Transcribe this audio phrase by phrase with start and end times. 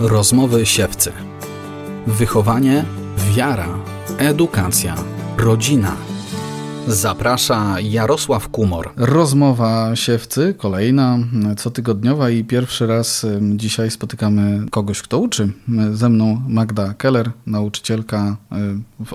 [0.00, 1.12] Rozmowy siewcy.
[2.06, 2.84] Wychowanie,
[3.34, 3.68] wiara,
[4.18, 4.94] edukacja,
[5.38, 5.96] rodzina.
[6.86, 8.90] Zaprasza Jarosław Kumor.
[8.96, 11.18] Rozmowa siewcy, kolejna,
[11.56, 13.26] cotygodniowa i pierwszy raz
[13.56, 15.52] dzisiaj spotykamy kogoś, kto uczy.
[15.92, 18.36] Ze mną Magda Keller, nauczycielka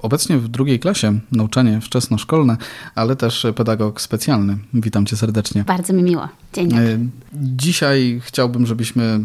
[0.02, 2.58] obecnie w drugiej klasie, nauczanie wczesnoszkolne,
[2.96, 4.58] ale też pedagog specjalny.
[4.74, 5.64] Witam cię serdecznie.
[5.64, 6.28] Bardzo mi miło.
[6.54, 7.00] Dzień dobry.
[7.34, 9.20] Dzisiaj chciałbym, żebyśmy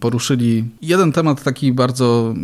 [0.00, 0.64] poruszyli.
[0.82, 2.34] Jeden temat taki bardzo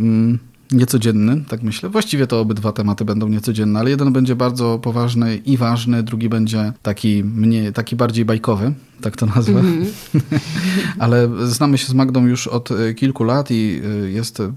[0.74, 1.88] niecodzienny, tak myślę.
[1.88, 6.73] Właściwie to obydwa tematy będą niecodzienne, ale jeden będzie bardzo poważny i ważny, drugi będzie
[6.83, 9.60] taki, mniej, taki bardziej bajkowy tak to nazwę.
[9.60, 10.20] Mm -hmm.
[10.98, 14.52] Ale znamy się z Magdą już od e, kilku lat i e, jest e,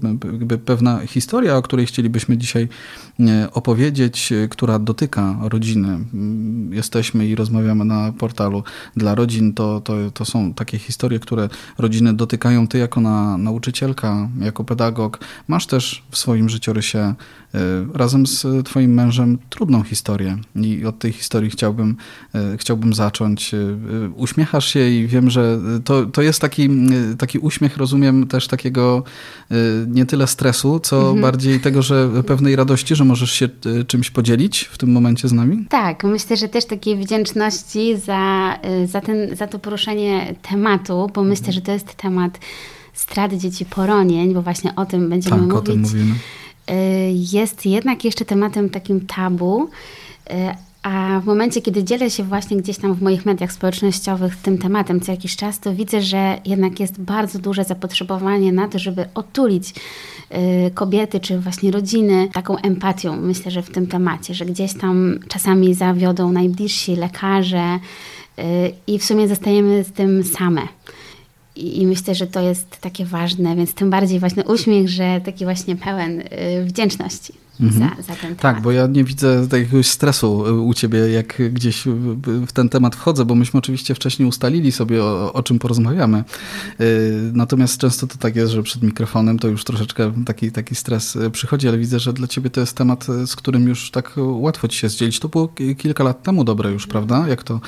[0.64, 2.68] pewna historia, o której chcielibyśmy dzisiaj
[3.52, 5.88] opowiedzieć, która dotyka rodziny.
[5.88, 8.62] Mm, jesteśmy i rozmawiamy na portalu
[8.96, 9.54] dla rodzin.
[9.54, 12.68] To, to, to są takie historie, które rodziny dotykają.
[12.68, 17.14] Ty jako na, nauczycielka, jako pedagog, masz też w swoim życiorysie
[17.94, 20.38] razem z twoim mężem trudną historię.
[20.56, 21.96] I od tej historii chciałbym,
[22.56, 23.54] chciałbym zacząć.
[24.14, 26.70] Uśmiech uśmiechasz się i wiem, że to, to jest taki,
[27.18, 29.02] taki uśmiech, rozumiem, też takiego
[29.52, 29.54] y,
[29.88, 31.20] nie tyle stresu, co mhm.
[31.20, 35.32] bardziej tego, że pewnej radości, że możesz się y, czymś podzielić w tym momencie z
[35.32, 35.66] nami?
[35.68, 41.24] Tak, myślę, że też takiej wdzięczności za, y, za, ten, za to poruszenie tematu, bo
[41.24, 42.38] myślę, że to jest temat
[42.98, 45.58] straty dzieci poronień, bo właśnie o tym będziemy tak, mówić.
[45.58, 46.14] O tym mówimy.
[47.32, 49.70] Jest jednak jeszcze tematem takim tabu,
[50.82, 55.00] a w momencie, kiedy dzielę się właśnie gdzieś tam w moich mediach społecznościowych tym tematem
[55.00, 59.74] co jakiś czas, to widzę, że jednak jest bardzo duże zapotrzebowanie na to, żeby otulić
[60.66, 65.18] y, kobiety czy właśnie rodziny taką empatią, myślę, że w tym temacie, że gdzieś tam
[65.28, 67.78] czasami zawiodą najbliżsi lekarze
[68.86, 70.62] i w sumie zostajemy z tym same.
[71.58, 75.76] I myślę, że to jest takie ważne, więc tym bardziej właśnie uśmiech, że taki właśnie
[75.76, 76.24] pełen y,
[76.64, 77.90] wdzięczności mhm.
[77.96, 78.40] za, za, ten temat.
[78.40, 81.82] Tak, bo ja nie widzę jakiegoś stresu u ciebie, jak gdzieś
[82.46, 86.24] w ten temat wchodzę, bo myśmy oczywiście wcześniej ustalili sobie, o, o czym porozmawiamy.
[86.80, 91.16] Y, natomiast często to tak jest, że przed mikrofonem to już troszeczkę taki, taki stres
[91.16, 94.68] y, przychodzi, ale widzę, że dla ciebie to jest temat, z którym już tak łatwo
[94.68, 95.20] ci się zdzielić.
[95.20, 97.28] To było kilka lat temu dobre już, prawda?
[97.28, 97.60] Jak to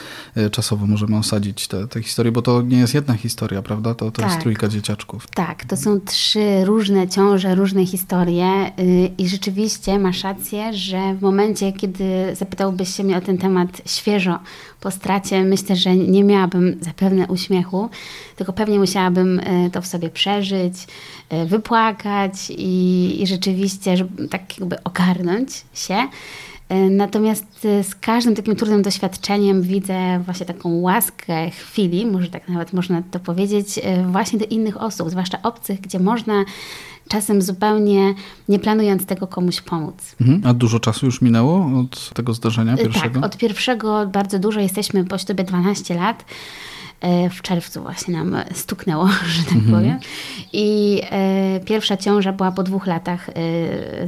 [0.53, 3.95] czasowo możemy osadzić tę historię, bo to nie jest jedna historia, prawda?
[3.95, 4.31] To, to tak.
[4.31, 5.27] jest trójka dzieciaczków.
[5.35, 11.23] Tak, to są trzy różne ciąże, różne historie y, i rzeczywiście masz rację, że w
[11.23, 14.39] momencie, kiedy zapytałbyś się mnie o ten temat świeżo
[14.81, 17.89] po stracie, myślę, że nie miałabym zapewne uśmiechu,
[18.37, 20.75] tylko pewnie musiałabym y, to w sobie przeżyć,
[21.33, 26.09] y, wypłakać i, i rzeczywiście żeby tak jakby ogarnąć się.
[26.71, 32.49] E, natomiast e, z każdym takim trudnym doświadczeniem widzę właśnie taką łaskę chwili, może tak
[32.49, 36.45] nawet można to powiedzieć, e, właśnie do innych osób, zwłaszcza obcych, gdzie można
[37.11, 38.15] czasem zupełnie
[38.49, 40.17] nie planując tego komuś pomóc.
[40.21, 40.43] Mhm.
[40.45, 43.21] A dużo czasu już minęło od tego zdarzenia pierwszego?
[43.21, 44.61] Tak, od pierwszego bardzo dużo.
[44.61, 46.25] Jesteśmy po ślubie 12 lat
[47.31, 49.73] w czerwcu właśnie nam stuknęło, że tak mhm.
[49.73, 49.99] powiem.
[50.53, 53.31] I e, pierwsza ciąża była po dwóch latach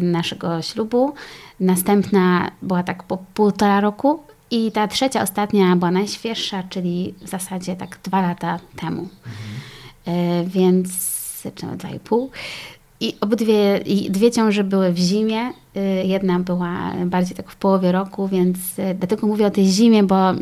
[0.00, 1.14] naszego ślubu.
[1.60, 7.76] Następna była tak po półtora roku i ta trzecia, ostatnia była najświeższa, czyli w zasadzie
[7.76, 9.08] tak dwa lata temu.
[10.06, 10.50] Mhm.
[10.50, 11.12] Więc,
[11.54, 12.30] czy dwa i pół.
[13.02, 15.52] I obydwie, i dwie ciąże były w zimie.
[15.76, 20.02] Y, jedna była bardziej tak w połowie roku, więc y, dlatego mówię o tej zimie,
[20.02, 20.32] bo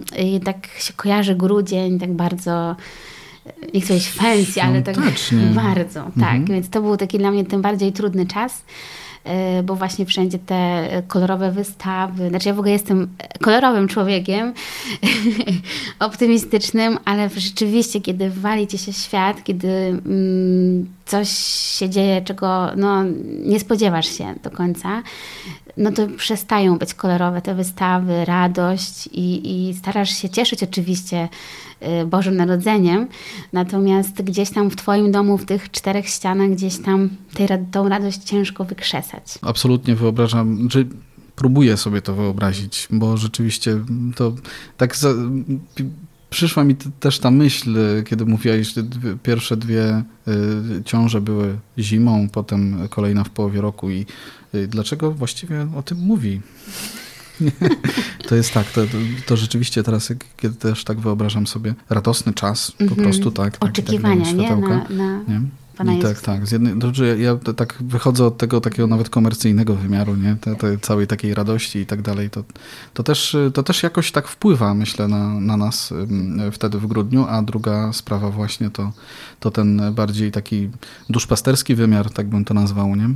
[0.45, 2.77] tak się kojarzy grudzień, tak bardzo
[3.75, 4.97] nie chcę powiedzieć fancy, ale tak
[5.55, 6.01] bardzo.
[6.01, 6.47] Tak, mhm.
[6.47, 8.63] Tak, więc to był taki dla mnie tym bardziej trudny czas.
[9.25, 12.29] E, bo właśnie wszędzie te kolorowe wystawy.
[12.29, 13.09] Znaczy ja w ogóle jestem
[13.41, 14.55] kolorowym człowiekiem,
[15.99, 21.29] optymistycznym, ale rzeczywiście, kiedy wali ci się świat, kiedy mm, coś
[21.79, 23.05] się dzieje, czego no,
[23.45, 25.03] nie spodziewasz się do końca,
[25.77, 31.29] no to przestają być kolorowe te wystawy, radość i, i starasz się cieszyć oczywiście
[32.07, 33.07] Bożym Narodzeniem,
[33.53, 38.19] natomiast gdzieś tam w Twoim domu, w tych czterech ścianach, gdzieś tam tej, tą radość
[38.19, 39.39] ciężko wykrzesać.
[39.43, 40.85] Absolutnie wyobrażam, że
[41.37, 43.79] próbuję sobie to wyobrazić, bo rzeczywiście
[44.17, 44.33] to
[44.77, 45.09] tak za,
[46.31, 48.83] przyszła mi też ta myśl, kiedy mówiłaś, że
[49.23, 54.07] pierwsze dwie y, ciąże były zimą, potem kolejna w połowie roku i
[54.55, 56.41] y, dlaczego właściwie o tym mówi?
[58.29, 58.81] To jest tak, to,
[59.27, 63.03] to, rzeczywiście teraz, kiedy też tak wyobrażam sobie radosny czas, po mhm.
[63.03, 63.57] prostu tak.
[63.61, 64.57] Oczekiwania, tak, nie?
[64.57, 65.23] Na, na...
[65.29, 65.41] nie?
[65.81, 66.27] Pana I tak, Jezusa.
[66.27, 66.47] tak.
[66.47, 70.37] Z jednej, dobrze, ja, ja tak wychodzę od tego takiego nawet komercyjnego wymiaru, nie?
[70.41, 72.31] Te, te całej takiej radości i tak dalej.
[72.31, 72.45] To,
[72.95, 75.95] to, też, to też jakoś tak wpływa, myślę, na, na nas
[76.53, 77.27] wtedy w grudniu.
[77.29, 78.93] A druga sprawa właśnie to,
[79.41, 80.71] to ten bardziej taki
[81.11, 83.09] duszpasterski wymiar, tak bym to nazwał, nie?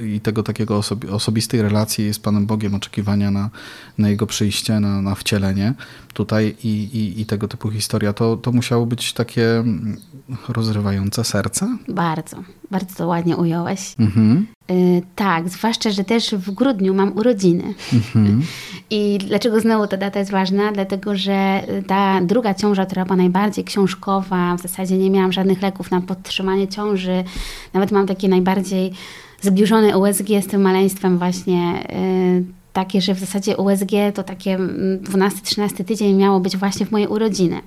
[0.00, 3.50] Y, I tego takiego osobi osobistej relacji z Panem Bogiem, oczekiwania na,
[3.98, 5.74] na Jego przyjście, na, na wcielenie
[6.14, 8.12] tutaj i, i, i tego typu historia.
[8.12, 9.96] To, to musiało być takie mm,
[10.48, 11.76] rozrywające serce?
[11.88, 12.36] Bardzo,
[12.70, 13.94] bardzo to ładnie ująłeś.
[13.98, 14.46] Mhm.
[14.70, 17.74] Y, tak, zwłaszcza, że też w grudniu mam urodziny.
[17.92, 18.42] Mhm.
[18.90, 20.72] I dlaczego znowu ta data jest ważna?
[20.72, 25.90] Dlatego, że ta druga ciąża, która była najbardziej książkowa, w zasadzie nie miałam żadnych leków
[25.90, 27.24] na podtrzymanie ciąży,
[27.72, 28.92] nawet mam takie najbardziej
[29.40, 35.84] zbliżone USG z tym maleństwem właśnie y, takie, że w zasadzie USG to takie 12-13
[35.84, 37.60] tydzień miało być właśnie w mojej urodziny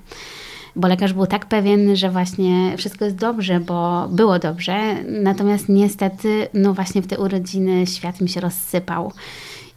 [0.78, 4.94] bo lekarz był tak pewien, że właśnie wszystko jest dobrze, bo było dobrze.
[5.22, 9.12] Natomiast niestety, no właśnie w te urodziny świat mi się rozsypał.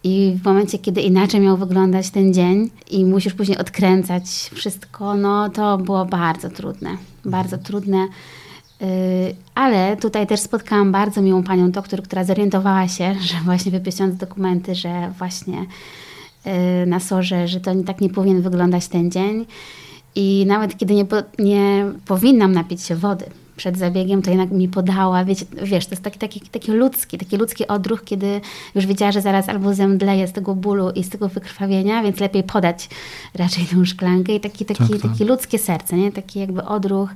[0.04, 4.24] I w momencie, kiedy inaczej miał wyglądać ten dzień i musisz później odkręcać
[4.54, 6.98] wszystko, no to było bardzo trudne.
[7.26, 8.08] Bardzo trudne.
[9.56, 14.76] Ale tutaj też spotkałam bardzo miłą panią doktor, która zorientowała się, że właśnie wypisując dokumenty,
[14.76, 15.66] że właśnie
[16.88, 19.46] na sorze, że to tak nie powinien wyglądać ten dzień.
[20.16, 23.26] I nawet kiedy nie, po, nie powinnam napić się wody
[23.56, 27.38] przed zabiegiem, to jednak mi podała, wiecie, wiesz, to jest taki, taki, taki ludzki, taki
[27.38, 28.42] ludzki odruch, kiedy
[28.76, 32.44] już wiedziała, że zaraz albo zemdleję z tego bólu i z tego wykrwawienia, więc lepiej
[32.44, 32.90] podać
[33.34, 35.12] raczej tą szklankę i taki, taki, tak, tak.
[35.12, 36.12] taki ludzkie serce, nie?
[36.12, 37.10] Taki jakby odruch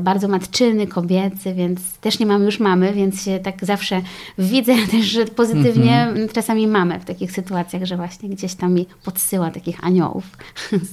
[0.00, 4.02] bardzo matczyny, kobiecy, więc też nie mam już mamy, więc się tak zawsze
[4.38, 6.32] widzę też, że pozytywnie mm -hmm.
[6.32, 10.24] czasami mamy w takich sytuacjach, że właśnie gdzieś tam mi podsyła takich aniołów.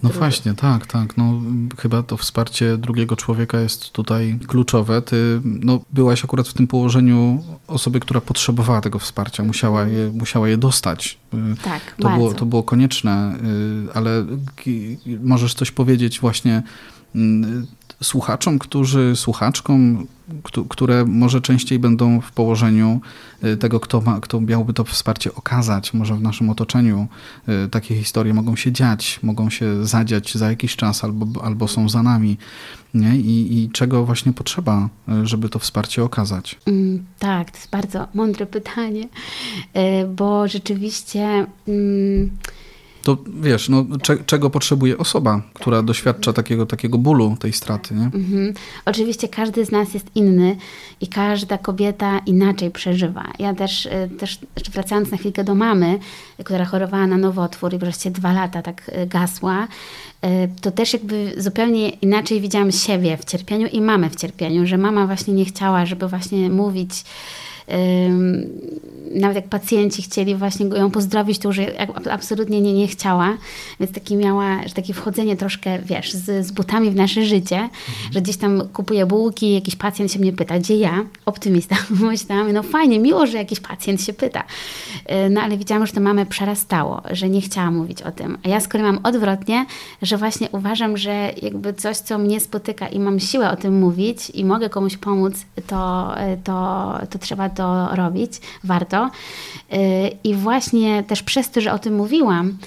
[0.04, 1.18] No właśnie, tak, tak.
[1.18, 1.42] No,
[1.78, 5.02] chyba to wsparcie drugiego człowieka jest tutaj kluczowe.
[5.02, 10.50] Ty no, byłaś akurat w tym położeniu osoby, która potrzebowała tego wsparcia, musiała je, musiała
[10.50, 11.18] je dostać.
[11.64, 13.36] Tak, to było, to było konieczne,
[13.94, 14.26] ale
[15.24, 16.64] możesz coś powiedzieć właśnie
[18.04, 20.08] słuchaczom, którzy, słuchaczkom,
[20.70, 23.02] które może częściej będą w położeniu
[23.44, 25.94] y, tego, kto, ma, kto miałby to wsparcie okazać.
[25.94, 27.08] Może w naszym otoczeniu
[27.66, 31.90] y, takie historie mogą się dziać, mogą się zadziać za jakiś czas albo, albo są
[31.90, 32.38] za nami.
[32.94, 33.16] Nie?
[33.16, 36.60] I, I czego właśnie potrzeba, y, żeby to wsparcie okazać?
[36.66, 39.08] Mm, tak, to jest bardzo mądre pytanie,
[40.16, 41.46] bo rzeczywiście.
[41.68, 42.32] Mm,
[43.04, 47.96] to wiesz, no, cze, czego potrzebuje osoba, która doświadcza takiego, takiego bólu, tej straty.
[47.96, 48.06] Nie?
[48.06, 48.54] Mhm.
[48.86, 50.56] Oczywiście każdy z nas jest inny
[51.02, 53.26] i każda kobieta inaczej przeżywa.
[53.40, 54.40] Ja też, y, też
[54.74, 56.00] wracając na chwilkę do mamy,
[56.44, 60.28] która chorowała na nowotwór i wreszcie dwa lata tak y, gasła, y,
[60.62, 65.08] to też jakby zupełnie inaczej widziałam siebie w cierpieniu i mamę w cierpieniu, że mama
[65.08, 67.04] właśnie nie chciała, żeby właśnie mówić
[69.16, 71.58] nawet jak pacjenci chcieli właśnie ją pozdrowić, to już
[72.12, 73.38] absolutnie nie, nie chciała,
[73.80, 78.14] więc takie miała, że takie wchodzenie troszkę, wiesz, z, z butami w nasze życie, mhm.
[78.14, 81.06] że gdzieś tam kupuję bułki, jakiś pacjent się mnie pyta, gdzie ja?
[81.26, 81.76] Optymista.
[82.12, 84.44] Myślałam, no fajnie, miło, że jakiś pacjent się pyta.
[85.06, 88.38] E, no ale widziałam, że to mamy przerastało, że nie chciała mówić o tym.
[88.44, 89.66] A ja z kolei mam odwrotnie,
[90.02, 94.30] że właśnie uważam, że jakby coś, co mnie spotyka i mam siłę o tym mówić
[94.30, 95.34] i mogę komuś pomóc,
[95.68, 96.14] to,
[96.44, 97.61] to, to trzeba to
[97.96, 98.32] robić,
[98.64, 99.10] warto.
[99.74, 99.78] Y,
[100.24, 102.58] I właśnie też przez to, że o tym mówiłam,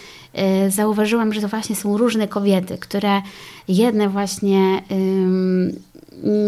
[0.66, 3.22] y, zauważyłam, że to właśnie są różne kobiety, które
[3.68, 4.82] jedne właśnie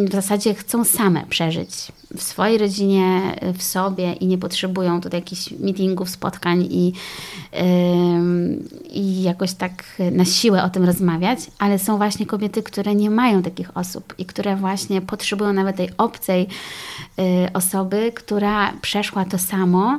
[0.09, 1.71] w zasadzie chcą same przeżyć
[2.15, 6.93] w swojej rodzinie, w sobie i nie potrzebują tutaj jakichś meetingów, spotkań i,
[8.91, 13.43] i jakoś tak na siłę o tym rozmawiać, ale są właśnie kobiety, które nie mają
[13.43, 16.47] takich osób i które właśnie potrzebują nawet tej obcej
[17.19, 19.99] y, osoby, która przeszła to samo.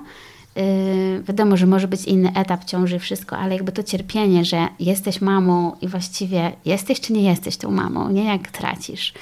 [0.58, 5.22] Y, wiadomo, że może być inny etap ciąży, wszystko, ale jakby to cierpienie, że jesteś
[5.22, 9.14] mamą i właściwie jesteś czy nie jesteś tą mamą, nie jak tracisz.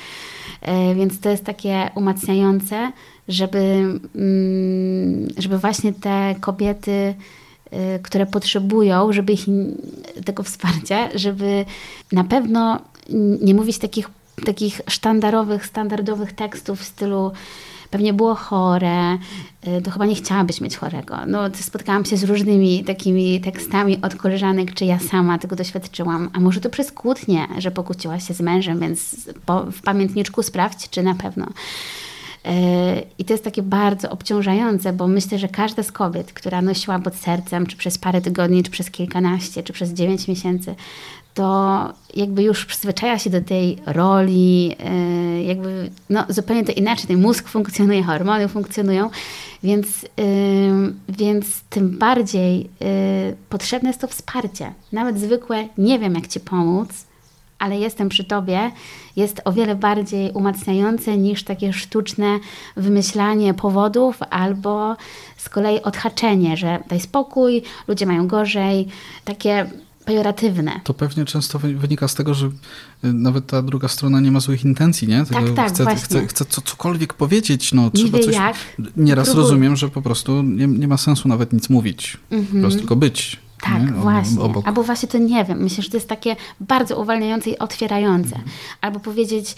[0.66, 2.92] E, więc to jest takie umacniające,
[3.28, 3.60] żeby,
[4.16, 7.16] mm, żeby właśnie te kobiety,
[7.72, 9.46] e, które potrzebują, żeby ich,
[10.26, 11.66] tego wsparcia, żeby
[12.12, 12.80] na pewno
[13.42, 14.10] nie mówić takich,
[14.46, 17.32] takich sztandarowych, standardowych tekstów w stylu
[17.96, 19.14] pewnie było chore,
[19.68, 21.18] y, to chyba nie chciałabyś mieć chorego.
[21.28, 26.30] No, spotkałam się z różnymi takimi tekstami od koleżanek, czy ja sama tego doświadczyłam.
[26.34, 30.90] A może to przez kłótnię, że pokłóciłaś się z mężem, więc po, w pamiętniczku sprawdź,
[30.90, 31.46] czy na pewno.
[31.46, 31.50] Y,
[33.18, 37.16] I to jest takie bardzo obciążające, bo myślę, że każda z kobiet, która nosiła pod
[37.16, 40.76] sercem, czy przez parę tygodni, czy przez kilkanaście, czy przez dziewięć miesięcy
[41.36, 44.76] to jakby już przyzwyczaja się do tej roli,
[45.40, 47.08] y, jakby no, zupełnie to inaczej.
[47.08, 49.10] Ten mózg funkcjonuje, hormony funkcjonują,
[49.64, 49.88] więc,
[51.10, 54.74] więc tym bardziej y, potrzebne jest to wsparcie.
[54.92, 56.90] Nawet zwykłe, nie wiem jak ci pomóc,
[57.60, 58.72] ale jestem przy tobie,
[59.16, 62.40] jest o wiele bardziej umacniające niż takie sztuczne
[62.78, 64.96] wymyślanie powodów albo
[65.38, 68.88] z kolei odhaczenie, że daj spokój, ludzie mają gorzej,
[69.26, 69.70] takie
[70.06, 70.82] pejoratywne.
[70.84, 72.52] To pewnie często wynika z tego, że y,
[73.14, 75.26] nawet ta druga strona nie ma złych intencji, nie?
[75.26, 76.04] Tylko tak, tak, chce, właśnie.
[76.04, 78.36] chce, chce co, cokolwiek powiedzieć, no nie trzeba wie coś...
[78.36, 78.56] jak.
[78.98, 79.44] Nieraz Próbuj.
[79.44, 82.18] rozumiem, że po prostu nie, nie ma sensu nawet nic mówić.
[82.54, 83.40] Po prostu tylko być.
[83.62, 83.88] Tak, nie?
[83.88, 84.42] Właśnie.
[84.42, 84.68] Obok.
[84.68, 85.64] Albo właśnie to nie wiem.
[85.64, 88.36] Myślę, że to jest takie bardzo uwalniające i otwierające.
[88.36, 88.52] Mhm.
[88.82, 89.56] Albo powiedzieć,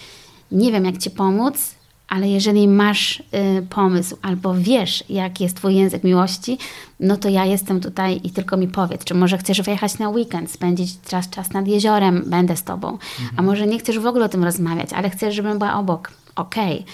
[0.52, 1.77] nie wiem jak ci pomóc,
[2.08, 3.24] ale jeżeli masz y,
[3.70, 6.58] pomysł albo wiesz, jaki jest twój język miłości,
[7.00, 9.04] no to ja jestem tutaj i tylko mi powiedz.
[9.04, 12.92] Czy może chcesz wyjechać na weekend, spędzić czas, czas nad jeziorem, będę z tobą.
[12.92, 13.30] Mhm.
[13.38, 16.12] A może nie chcesz w ogóle o tym rozmawiać, ale chcesz, żebym była obok.
[16.36, 16.86] Okej.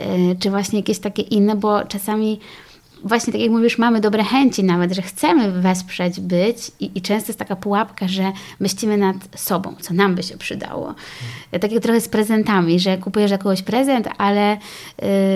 [0.00, 2.40] Y, Czy właśnie jakieś takie inne, bo czasami
[3.04, 7.28] właśnie tak jak mówisz, mamy dobre chęci nawet, że chcemy wesprzeć być i, i często
[7.28, 10.94] jest taka pułapka, że myślimy nad sobą, co nam by się przydało.
[11.60, 14.58] Tak jak trochę z prezentami, że kupujesz jakoś prezent, ale y,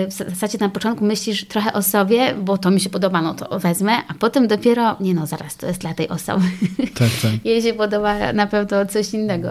[0.07, 3.59] w zasadzie na początku myślisz trochę o sobie, bo to mi się podoba, no to
[3.59, 6.45] wezmę, a potem dopiero, nie no zaraz, to jest dla tej osoby.
[6.77, 7.31] Tak, tak.
[7.45, 9.49] Jej się podoba na pewno coś innego.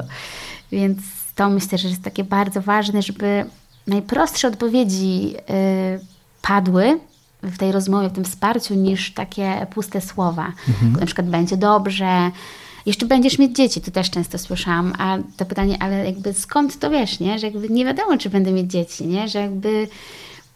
[0.72, 0.98] Więc
[1.34, 3.44] to myślę, że jest takie bardzo ważne, żeby
[3.86, 6.00] najprostsze odpowiedzi y,
[6.42, 6.98] padły
[7.44, 10.52] w tej rozmowie, w tym wsparciu, niż takie puste słowa.
[11.00, 12.30] Na przykład będzie dobrze,
[12.86, 16.90] jeszcze będziesz mieć dzieci, to też często słyszałam, a to pytanie, ale jakby skąd to
[16.90, 17.38] wiesz, nie?
[17.38, 19.28] Że jakby nie wiadomo, czy będę mieć dzieci, nie?
[19.28, 19.88] Że jakby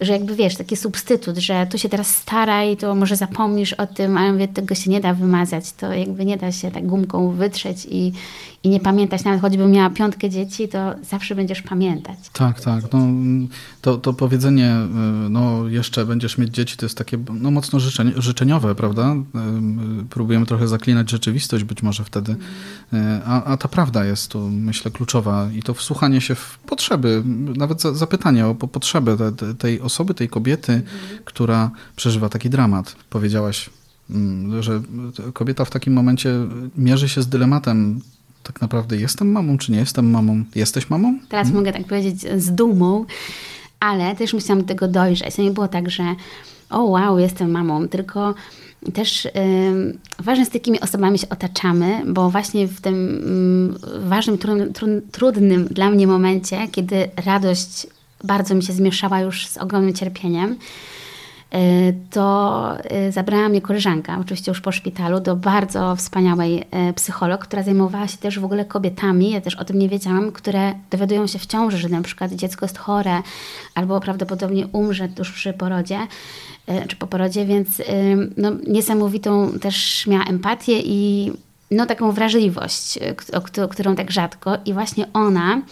[0.01, 4.17] że jakby wiesz, taki substytut, że tu się teraz staraj, to może zapomnisz o tym,
[4.17, 7.31] a ja mówię, tego się nie da wymazać, to jakby nie da się tak gumką
[7.31, 8.13] wytrzeć i,
[8.63, 10.79] i nie pamiętać, nawet choćbym miała piątkę dzieci, to
[11.11, 12.19] zawsze będziesz pamiętać.
[12.33, 12.85] Tak, tak.
[12.93, 12.99] No,
[13.89, 14.77] to, to powiedzenie,
[15.27, 19.15] y, no jeszcze będziesz mieć dzieci, to jest takie no, mocno życzeń, życzeniowe, prawda?
[19.15, 22.37] Y, Próbujemy trochę zaklinać rzeczywistość być może wtedy,
[22.93, 27.23] Y, a, a ta prawda jest tu, myślę, kluczowa i to wsłuchanie się w potrzeby,
[27.57, 30.83] nawet za, zapytanie o po- potrzebę te, te, tej osoby, tej kobiety,
[31.25, 32.97] która przeżywa taki dramat.
[33.11, 33.71] Powiedziałaś,
[34.11, 34.83] mm, że
[35.33, 36.35] kobieta w takim momencie
[36.77, 38.01] mierzy się z dylematem,
[38.43, 40.45] tak naprawdę jestem mamą, czy nie jestem mamą?
[40.55, 41.19] Jesteś mamą?
[41.29, 43.05] Teraz mogę tak powiedzieć z dumą,
[43.81, 45.37] ale też musiałam do tego dojrzeć.
[45.37, 46.03] To nie było tak, że
[46.71, 48.35] o wow, jestem mamą, tylko
[48.95, 54.73] też ym, ważne z takimi osobami się otaczamy, bo właśnie w tym ym, ważnym, trudnym,
[54.73, 57.87] trud- trudnym dla mnie momencie, kiedy radość
[58.25, 60.57] bardzo mi się zmieszała już z ogromnym cierpieniem, y,
[62.11, 62.75] to
[63.09, 66.65] y, zabrała mnie koleżanka, oczywiście już po szpitalu, do bardzo wspaniałej
[66.95, 70.75] psycholog, która zajmowała się też w ogóle kobietami, ja też o tym nie wiedziałam, które
[70.91, 73.23] dowiadują się w ciąży, że na przykład dziecko jest chore
[73.75, 75.99] albo prawdopodobnie umrze tuż przy porodzie
[76.69, 77.83] y, czy po porodzie, więc
[78.37, 81.33] no, niesamowitą też miała empatię i
[81.71, 82.99] no, taką wrażliwość,
[83.71, 84.59] którą tak rzadko.
[84.65, 85.63] I właśnie ona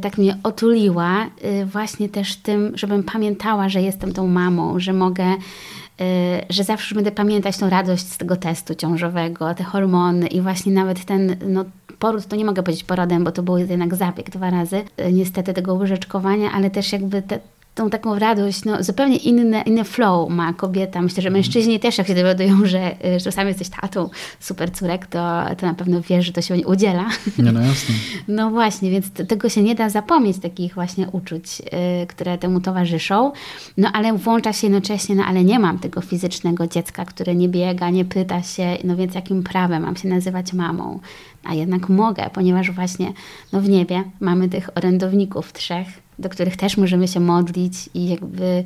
[0.00, 5.34] tak mnie otuliła y, właśnie też tym, żebym pamiętała, że jestem tą mamą, że mogę,
[5.34, 6.04] y,
[6.50, 11.04] że zawsze będę pamiętać tą radość z tego testu ciążowego, te hormony i właśnie nawet
[11.04, 11.64] ten, no
[11.98, 15.54] poród to nie mogę powiedzieć porodem, bo to był jednak zabieg dwa razy, y, niestety
[15.54, 17.38] tego łyżeczkowania, ale też jakby te,
[17.76, 21.02] tą taką radość, no zupełnie inny, inny flow ma kobieta.
[21.02, 25.44] Myślę, że mężczyźni też jak się dowiadują, że, że sam jesteś tatą super córek, to,
[25.58, 27.08] to na pewno wiesz, że to się udziela.
[27.38, 27.94] Nie, no jasne.
[28.28, 31.62] No właśnie, więc tego się nie da zapomnieć, takich właśnie uczuć,
[32.02, 33.32] y, które temu towarzyszą.
[33.76, 37.90] No ale włącza się jednocześnie, no ale nie mam tego fizycznego dziecka, które nie biega,
[37.90, 41.00] nie pyta się, no więc jakim prawem mam się nazywać mamą?
[41.48, 43.12] A jednak mogę, ponieważ właśnie
[43.52, 45.86] no w niebie mamy tych orędowników trzech,
[46.18, 48.64] do których też możemy się modlić i jakby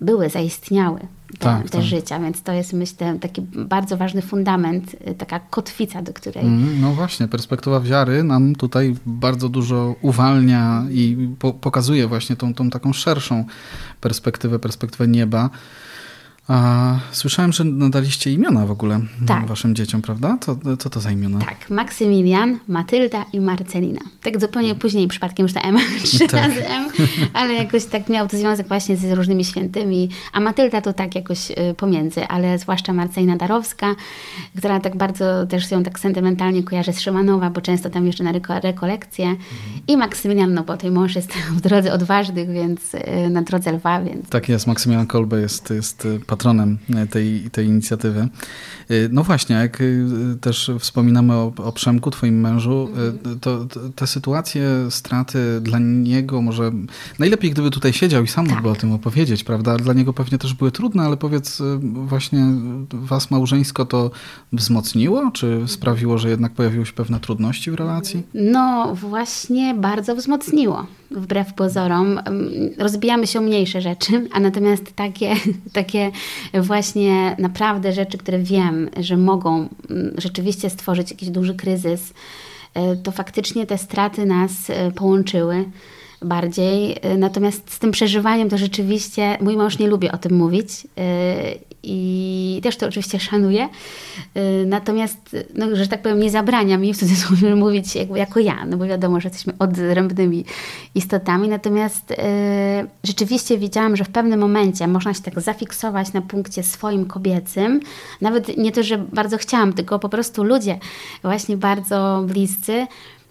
[0.00, 1.82] były, zaistniały te, Tak, te tak.
[1.82, 6.80] życia, więc to jest myślę taki bardzo ważny fundament, y, taka kotwica, do której Mm,
[6.80, 12.70] No właśnie, perspektywa wiary nam tutaj bardzo dużo uwalnia i po, pokazuje właśnie tą, tą
[12.70, 13.44] taką szerszą
[14.00, 15.50] perspektywę, perspektywę nieba.
[16.48, 19.46] A, słyszałem, że nadaliście imiona w ogóle Tak.
[19.46, 20.38] waszym dzieciom, prawda?
[20.40, 21.38] To, co to za imiona?
[21.38, 24.00] Tak, Maksymilian, Matylda i Marcelina.
[24.22, 26.32] Tak zupełnie później przypadkiem już ta M, trzy Tak.
[26.32, 26.88] razy M,
[27.32, 31.50] ale jakoś tak miał to związek właśnie z różnymi świętymi, a Matylda to tak jakoś
[31.50, 33.94] y, pomiędzy, ale zwłaszcza Marcelina Darowska,
[34.58, 38.32] która tak bardzo też ją tak sentymentalnie kojarzy z Szymanowa, bo często tam jeszcze na
[38.32, 39.36] reko- rekolekcje
[39.88, 44.02] i Maksymilian, no bo tej mąż jest w drodze odważnych, więc y, na drodze lwa,
[44.02, 46.78] więc Tak jest, Maksymilian Kolbe jest, jest patronem
[47.10, 48.28] tej, tej inicjatywy.
[49.10, 49.82] No właśnie, jak
[50.40, 52.88] też wspominamy o, o Przemku, twoim mężu,
[53.40, 56.72] to, to te sytuacje straty dla niego może
[57.18, 58.54] najlepiej gdyby tutaj siedział i sam tak.
[58.54, 59.76] mógłby o tym opowiedzieć, prawda?
[59.76, 62.46] Dla niego pewnie też były trudne, ale powiedz właśnie
[62.92, 64.10] was małżeńsko to
[64.52, 68.22] wzmocniło, czy sprawiło, że jednak pojawiły się pewne trudności w relacji?
[68.34, 72.20] No właśnie bardzo wzmocniło, wbrew pozorom.
[72.78, 75.34] Rozbijamy się o mniejsze rzeczy, a natomiast takie,
[75.72, 76.10] takie
[76.54, 79.68] właśnie naprawdę rzeczy, które wiem, że mogą
[80.18, 82.12] rzeczywiście stworzyć jakiś duży kryzys,
[82.74, 85.64] e, to faktycznie te straty nas e, połączyły
[86.22, 86.96] bardziej.
[87.02, 90.86] E, natomiast z tym przeżywaniem to rzeczywiście mój mąż nie lubi o tym mówić
[91.86, 93.68] i też to oczywiście szanuję.
[94.36, 98.64] Y, natomiast, no, że tak powiem, nie zabrania mi w cudzysłowie mówić jakby jako ja,
[98.66, 100.44] no bo wiadomo, że jesteśmy odrębnymi
[100.94, 101.48] istotami.
[101.48, 102.16] Natomiast y,
[103.04, 107.80] rzeczywiście widziałam, że w pewnym momencie można się tak zafiksować na punkcie swoim kobiecym.
[108.20, 110.78] Nawet nie to, że bardzo chciałam, tylko po prostu ludzie
[111.22, 112.86] właśnie bardzo bliscy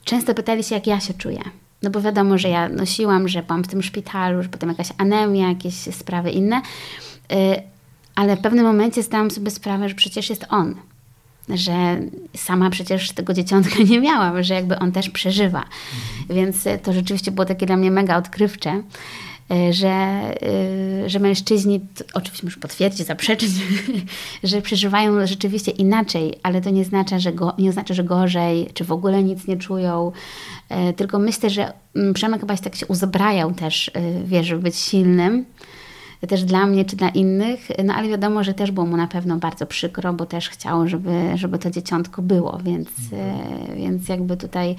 [0.06, 1.40] często pytali się, jak ja się czuję.
[1.84, 5.50] No bo wiadomo, że ja nosiłam, że byłam w tym szpitalu, że potem jakaś anemia,
[5.50, 6.62] jakieś sprawy inne.
[7.32, 7.36] Y,
[8.16, 10.76] ale w pewnym momencie zdałam sobie sprawę, że przecież jest on.
[11.50, 12.00] Że
[12.36, 15.64] sama przecież tego dzieciątka nie miałam, że jakby on też przeżywa.
[16.30, 18.84] Więc to rzeczywiście było takie dla mnie mega odkrywcze
[19.52, 21.82] e, że, e, że mężczyźni,
[22.14, 23.50] oczywiście muszę potwierdzić, zaprzeczyć,
[24.44, 28.84] że przeżywają rzeczywiście inaczej, ale to nie oznacza, że, go, nie oznacza, że gorzej, czy
[28.84, 30.12] w ogóle nic nie czują.
[30.70, 33.92] E, tylko myślę, że mm, Przemek chyba tak się uzbrajał też,
[34.26, 35.46] wiesz, żeby być silnym
[36.28, 39.38] też dla mnie czy dla innych, no ale wiadomo, że też było mu na pewno
[39.38, 43.78] bardzo przykro, bo też chciał, żeby, żeby to dzieciątko było, więc, mhm.
[43.78, 44.76] więc jakby tutaj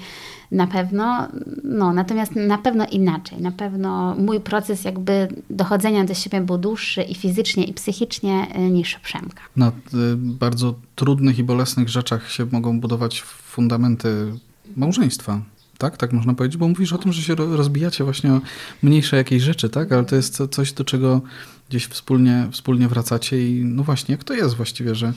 [0.51, 1.27] na pewno,
[1.63, 7.01] no natomiast na pewno inaczej, na pewno mój proces jakby dochodzenia do siebie był dłuższy
[7.01, 9.41] i fizycznie i psychicznie e, niż Przemka.
[9.55, 9.71] Na e,
[10.15, 14.33] bardzo trudnych i bolesnych rzeczach się mogą budować fundamenty
[14.75, 15.41] małżeństwa.
[15.77, 18.41] Tak, tak można powiedzieć, bo mówisz o tym, że się rozbijacie właśnie o
[18.83, 19.91] mniejsze jakieś rzeczy, tak?
[19.91, 21.21] Ale to jest coś, do czego
[21.69, 25.13] gdzieś wspólnie, wspólnie wracacie i no właśnie, jak to jest właściwie, że,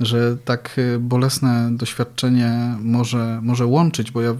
[0.00, 4.34] że tak y, bolesne doświadczenie może, może łączyć, bo ja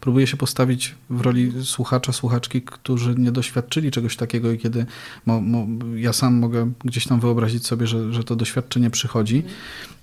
[0.00, 4.86] próbuję się postawić w roli słuchacza, słuchaczki, którzy nie doświadczyli czegoś takiego i kiedy
[5.26, 5.66] mo, mo,
[5.96, 9.42] ja sam mogę gdzieś tam wyobrazić sobie, że, że to doświadczenie przychodzi,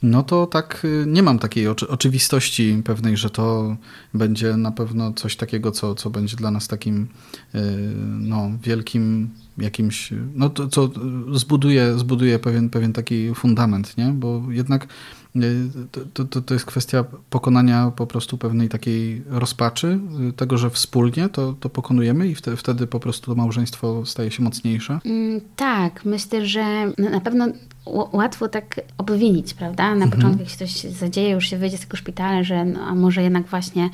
[0.04, 3.78] no to tak y, nie mam takiej oczy, oczywistości pewnej, że to
[4.14, 7.08] będzie na pewno coś takiego, co, co będzie dla nas takim
[7.56, 7.60] y,
[8.20, 10.90] no, wielkim jakimś, no to, co
[11.34, 14.06] zbuduje, zbuduje pewien, pewien taki fundament, nie?
[14.06, 14.88] Bo jednak
[15.36, 15.40] e,
[16.14, 21.30] to, to, to jest kwestia pokonania po prostu pewnej takiej rozpaczy, e, tego, że wspólnie
[21.30, 25.00] to, to pokonujemy i wtedy, wtedy po prostu to małżeństwo staje się mocniejsze.
[25.06, 27.48] Mm, tak, myślę, że na pewno
[28.12, 29.84] łatwo tak obwinić, prawda?
[29.84, 30.12] Na mhm.
[30.12, 33.24] początku, jak się coś zadzieje, już się wyjdzie z tego szpitala, że no, a może
[33.24, 33.90] jednak właśnie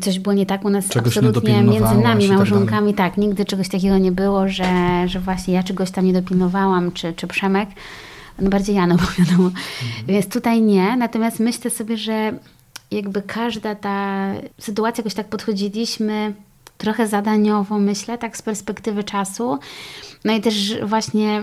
[0.00, 2.94] coś było nie tak u nas czegoś absolutnie między nami, tak małżonkami.
[2.94, 4.68] Tak, tak, nigdy czegoś takiego nie było, że,
[5.06, 7.68] że właśnie ja czegoś tam nie dopilnowałam, czy, czy Przemek.
[8.38, 9.48] No bardziej ja, no bo wiadomo.
[9.48, 10.06] Mhm.
[10.06, 10.96] Więc tutaj nie.
[10.96, 12.32] Natomiast myślę sobie, że
[12.90, 14.28] jakby każda ta
[14.58, 16.32] sytuacja, jakoś tak podchodziliśmy
[16.78, 19.58] trochę zadaniowo, myślę, tak z perspektywy czasu.
[20.24, 21.42] No i też właśnie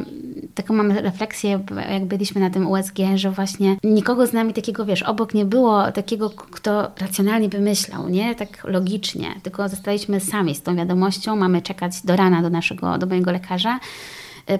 [0.56, 1.60] taką mam refleksję,
[1.92, 5.92] jak byliśmy na tym USG, że właśnie nikogo z nami takiego, wiesz, obok nie było
[5.92, 8.36] takiego, kto racjonalnie by myślał, nie?
[8.36, 13.06] Tak logicznie, tylko zostaliśmy sami z tą wiadomością, mamy czekać do rana do naszego, do
[13.06, 13.80] mojego lekarza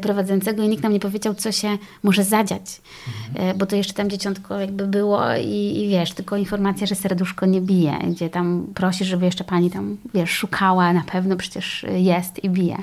[0.02, 2.82] prowadzącego i nikt nam nie powiedział, co się może zadziać,
[3.30, 3.58] mhm.
[3.58, 7.62] bo to jeszcze tam dzieciątko jakby było i, i, wiesz, tylko informacja, że serduszko nie
[7.62, 12.50] bije, gdzie tam prosi, żeby jeszcze pani tam, wiesz, szukała, na pewno przecież jest i
[12.50, 12.78] bije.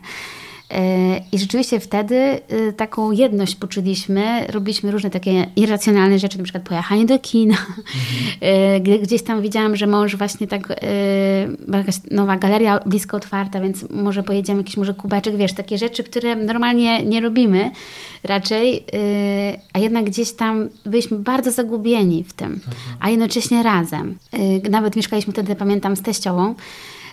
[1.33, 2.15] I rzeczywiście wtedy
[2.53, 7.57] y, taką jedność poczuliśmy, robiliśmy różne takie irracjonalne rzeczy, na przykład pojechanie do kina.
[7.57, 9.03] Mhm.
[9.03, 10.81] Gdzieś tam widziałam, że mąż właśnie tak,
[11.73, 16.37] jakaś nowa galeria blisko otwarta, więc może pojedziemy jakiś może kubeczek, wiesz, takie rzeczy, które
[16.37, 17.71] normalnie nie robimy
[18.25, 18.85] raczej,
[19.73, 22.77] a jednak gdzieś tam byliśmy bardzo zagubieni w tym, mhm.
[23.01, 24.19] a jednocześnie razem.
[24.71, 26.55] Nawet mieszkaliśmy wtedy, pamiętam, z teściową,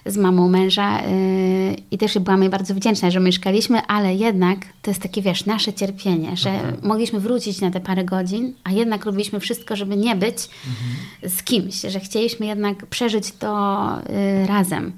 [0.06, 4.92] z mamą męża yy, i też byłam jej bardzo wdzięczna, że mieszkaliśmy, ale jednak to
[4.92, 6.78] jest takie, wiesz, nasze cierpienie, że mhm.
[6.84, 11.36] mogliśmy wrócić na te parę godzin, a jednak robiliśmy wszystko, żeby nie być mhm.
[11.38, 14.92] z kimś, że chcieliśmy jednak przeżyć to yy, razem.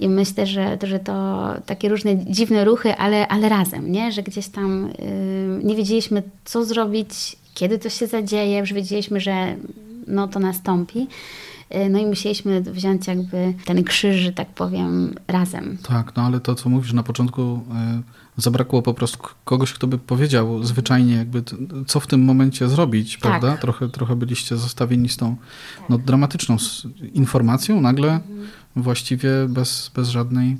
[0.00, 4.12] I myślę, że, że to takie różne dziwne ruchy, ale, ale razem, nie?
[4.12, 9.56] że gdzieś tam yy, nie wiedzieliśmy, co zrobić, kiedy to się zadzieje, już wiedzieliśmy, że
[10.06, 11.06] no, to nastąpi.
[11.74, 15.78] Y, no i musieliśmy wziąć jakby ten krzyż, że tak powiem, razem.
[15.88, 17.60] Tak, no ale to, co mówisz na początku,
[18.38, 21.42] y, zabrakło po prostu kogoś, kto by powiedział zwyczajnie, jakby
[21.86, 23.20] co w tym momencie zrobić, tak.
[23.20, 23.56] prawda?
[23.56, 25.36] Trochę, trochę byliście zostawieni z tą
[25.88, 26.56] no, dramatyczną
[27.14, 28.46] informacją, nagle mhm.
[28.76, 30.56] właściwie bez, bez żadnej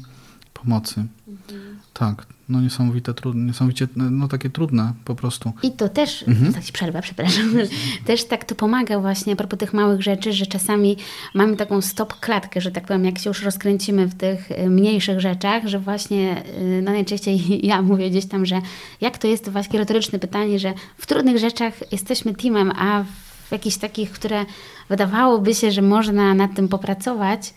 [0.55, 1.05] pomocy.
[1.29, 1.79] Mhm.
[1.93, 5.53] Tak, no niesamowite, trudne, niesamowicie, no takie trudne po prostu.
[5.63, 6.53] I to też, mhm.
[6.53, 7.55] tak przerwę, przepraszam,
[8.07, 10.97] też tak to pomaga właśnie a propos tych małych rzeczy, że czasami
[11.35, 15.21] mamy taką stop klatkę, że tak powiem, jak się już rozkręcimy w tych y, mniejszych
[15.21, 18.61] rzeczach, że właśnie y, no najczęściej ja mówię gdzieś tam, że
[19.01, 23.05] jak to jest, to właśnie retoryczne pytanie, że w trudnych rzeczach jesteśmy teamem, a
[23.49, 24.45] w jakichś takich, które
[24.89, 27.55] wydawałoby się, że można nad tym popracować,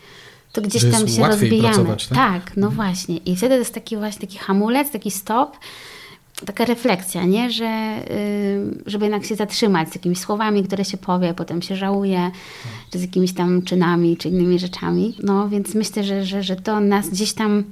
[0.52, 1.86] to gdzieś że tam się rozbijamy.
[1.86, 2.08] Tak?
[2.10, 2.76] tak, no mhm.
[2.76, 3.18] właśnie.
[3.18, 5.58] I wtedy to jest taki właśnie taki hamulec, taki stop,
[6.46, 7.52] taka refleksja, nie?
[7.52, 12.32] Że, yy, żeby jednak się zatrzymać z jakimiś słowami, które się powie, potem się żałuje,
[12.92, 15.16] czy z jakimiś tam czynami, czy innymi rzeczami.
[15.24, 17.64] No więc myślę, że, że, że to nas gdzieś tam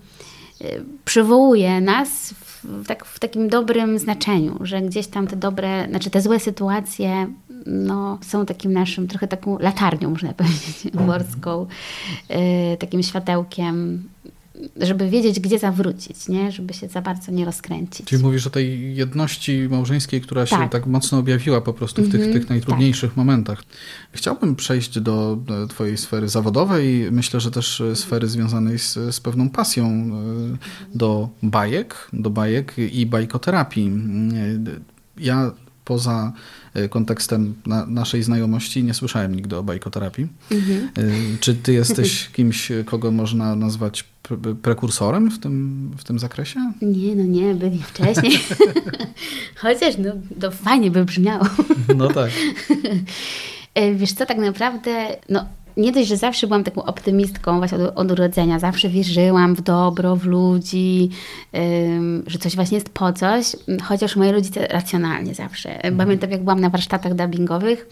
[0.62, 2.34] yy, przywołuje nas
[2.64, 7.28] w, tak, w takim dobrym znaczeniu, że gdzieś tam te dobre, znaczy te złe sytuacje
[7.66, 11.68] no, są takim naszym, trochę taką latarnią, można powiedzieć, morską,
[12.30, 12.38] yy,
[12.78, 14.04] takim światełkiem,
[14.78, 16.52] żeby wiedzieć, gdzie zawrócić, nie?
[16.52, 18.06] żeby się za bardzo nie rozkręcić.
[18.06, 20.62] Czyli mówisz o tej jedności małżeńskiej, która tak.
[20.64, 23.18] się tak mocno objawiła po prostu w tych, mm -hmm, tych najtrudniejszych tak.
[23.18, 23.64] momentach.
[24.12, 25.38] Chciałbym przejść do
[25.70, 32.10] Twojej sfery zawodowej, myślę, że też sfery związanej z, z pewną pasją e, do bajek,
[32.14, 33.92] do bajek i bajkoterapii.
[35.18, 35.52] Ja
[35.86, 36.34] poza
[36.74, 40.28] e, kontekstem na, naszej znajomości nie słyszałem nigdy o bajkoterapii.
[40.52, 40.90] Mhm.
[40.98, 44.06] E, czy ty jesteś kimś, kogo można nazwać
[44.62, 46.60] prekursorem w tym, w tym zakresie?
[46.82, 48.40] Nie, no nie, byli wcześniej.
[49.62, 51.46] Chociaż no, to fajnie by brzmiało.
[51.96, 52.32] no tak.
[53.76, 55.46] E, wiesz co, tak naprawdę, no
[55.78, 60.16] nie dość, że zawsze byłam taką optymistką właśnie od, od urodzenia, zawsze wierzyłam w dobro,
[60.16, 61.10] w ludzi,
[61.56, 65.76] ym, że coś właśnie jest po coś, chociaż moi rodzice racjonalnie zawsze.
[65.76, 65.98] Mhm.
[65.98, 67.88] Pamiętam, jak byłam na warsztatach dubbingowych,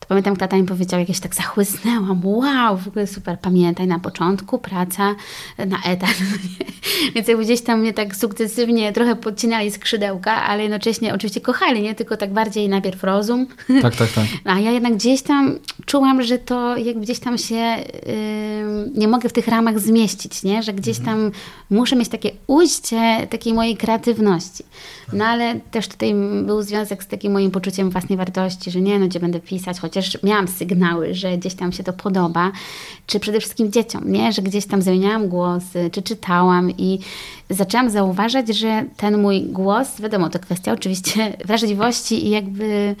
[0.00, 4.58] to pamiętam, tata mi powiedział, jakieś tak zachłysnęłam, wow, w ogóle super, pamiętaj, na początku
[4.58, 5.14] praca
[5.58, 6.14] na etat.
[7.14, 11.94] Więc jakby gdzieś tam mnie tak sukcesywnie trochę podcinali skrzydełka, ale jednocześnie oczywiście kochali, nie?
[11.94, 13.46] Tylko tak bardziej najpierw rozum.
[13.82, 14.24] Tak, tak, tak.
[14.54, 19.28] A ja jednak gdzieś tam czułam, że to jakby gdzieś tam się yy, nie mogę
[19.28, 20.62] w tych ramach zmieścić, nie?
[20.62, 21.32] Że gdzieś tam mhm.
[21.70, 24.64] muszę mieć takie ujście takiej mojej kreatywności.
[25.12, 29.06] No ale też tutaj był związek z takim moim poczuciem własnej wartości, że nie, no
[29.06, 32.52] gdzie będę pisać, chociaż miałam sygnały, że gdzieś tam się to podoba,
[33.06, 34.32] czy przede wszystkim dzieciom, nie?
[34.32, 36.98] Że gdzieś tam zmieniałam głos, czy czytałam i
[37.50, 42.96] zaczęłam zauważać, że ten mój głos, wiadomo, to kwestia oczywiście wrażliwości i jakby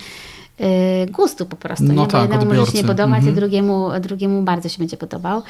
[0.60, 0.64] y,
[1.10, 1.84] gustu po prostu.
[1.84, 2.08] No nie?
[2.08, 2.60] tak, jednemu odbiorcy.
[2.60, 3.36] może się nie podobać, mhm.
[3.36, 5.42] a drugiemu, drugiemu bardzo się będzie podobał.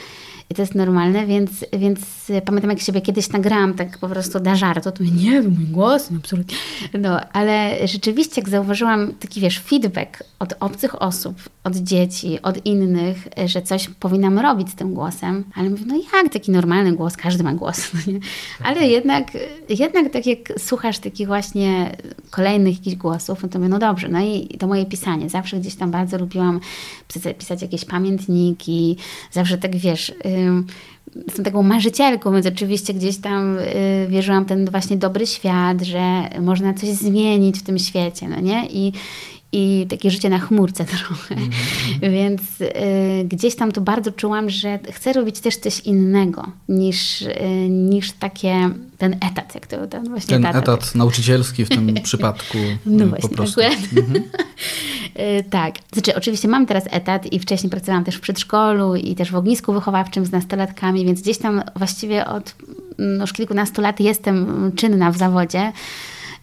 [0.50, 2.00] I to jest normalne, więc, więc
[2.44, 6.16] pamiętam, jak siebie kiedyś nagrałam tak po prostu da żartu, to nie, mój głos, no
[6.16, 6.56] absolutnie.
[7.00, 13.28] No, ale rzeczywiście, jak zauważyłam taki, wiesz, feedback od obcych osób, od dzieci, od innych,
[13.46, 17.44] że coś powinnam robić z tym głosem, ale mówię, no jak taki normalny głos, każdy
[17.44, 18.20] ma głos, no nie?
[18.64, 19.32] Ale jednak,
[19.68, 21.96] jednak tak jak słuchasz takich właśnie
[22.30, 25.30] kolejnych jakichś głosów, no to mówię, no dobrze, no i to moje pisanie.
[25.30, 26.60] Zawsze gdzieś tam bardzo lubiłam
[27.08, 28.96] pisać, pisać jakieś pamiętniki,
[29.32, 30.12] zawsze tak, wiesz
[31.26, 36.28] jestem taką marzycielką, więc oczywiście gdzieś tam y, wierzyłam w ten właśnie dobry świat, że
[36.40, 38.66] można coś zmienić w tym świecie, no nie?
[38.66, 38.92] I,
[39.52, 41.34] i takie życie na chmurce trochę.
[41.34, 42.10] Mm -hmm.
[42.12, 47.68] Więc y, gdzieś tam to bardzo czułam, że chcę robić też coś innego niż, y,
[47.70, 52.58] niż takie ten etat, jak to ten właśnie Ten etat, etat nauczycielski w tym przypadku
[52.86, 53.60] no y, właśnie, po prostu.
[53.60, 54.22] Mhm.
[55.40, 55.74] Y, tak.
[55.92, 59.72] Znaczy oczywiście mam teraz etat i wcześniej pracowałam też w przedszkolu i też w ognisku
[59.72, 62.54] wychowawczym z nastolatkami, więc gdzieś tam właściwie od
[62.98, 65.72] no, już kilkunastu lat jestem czynna w zawodzie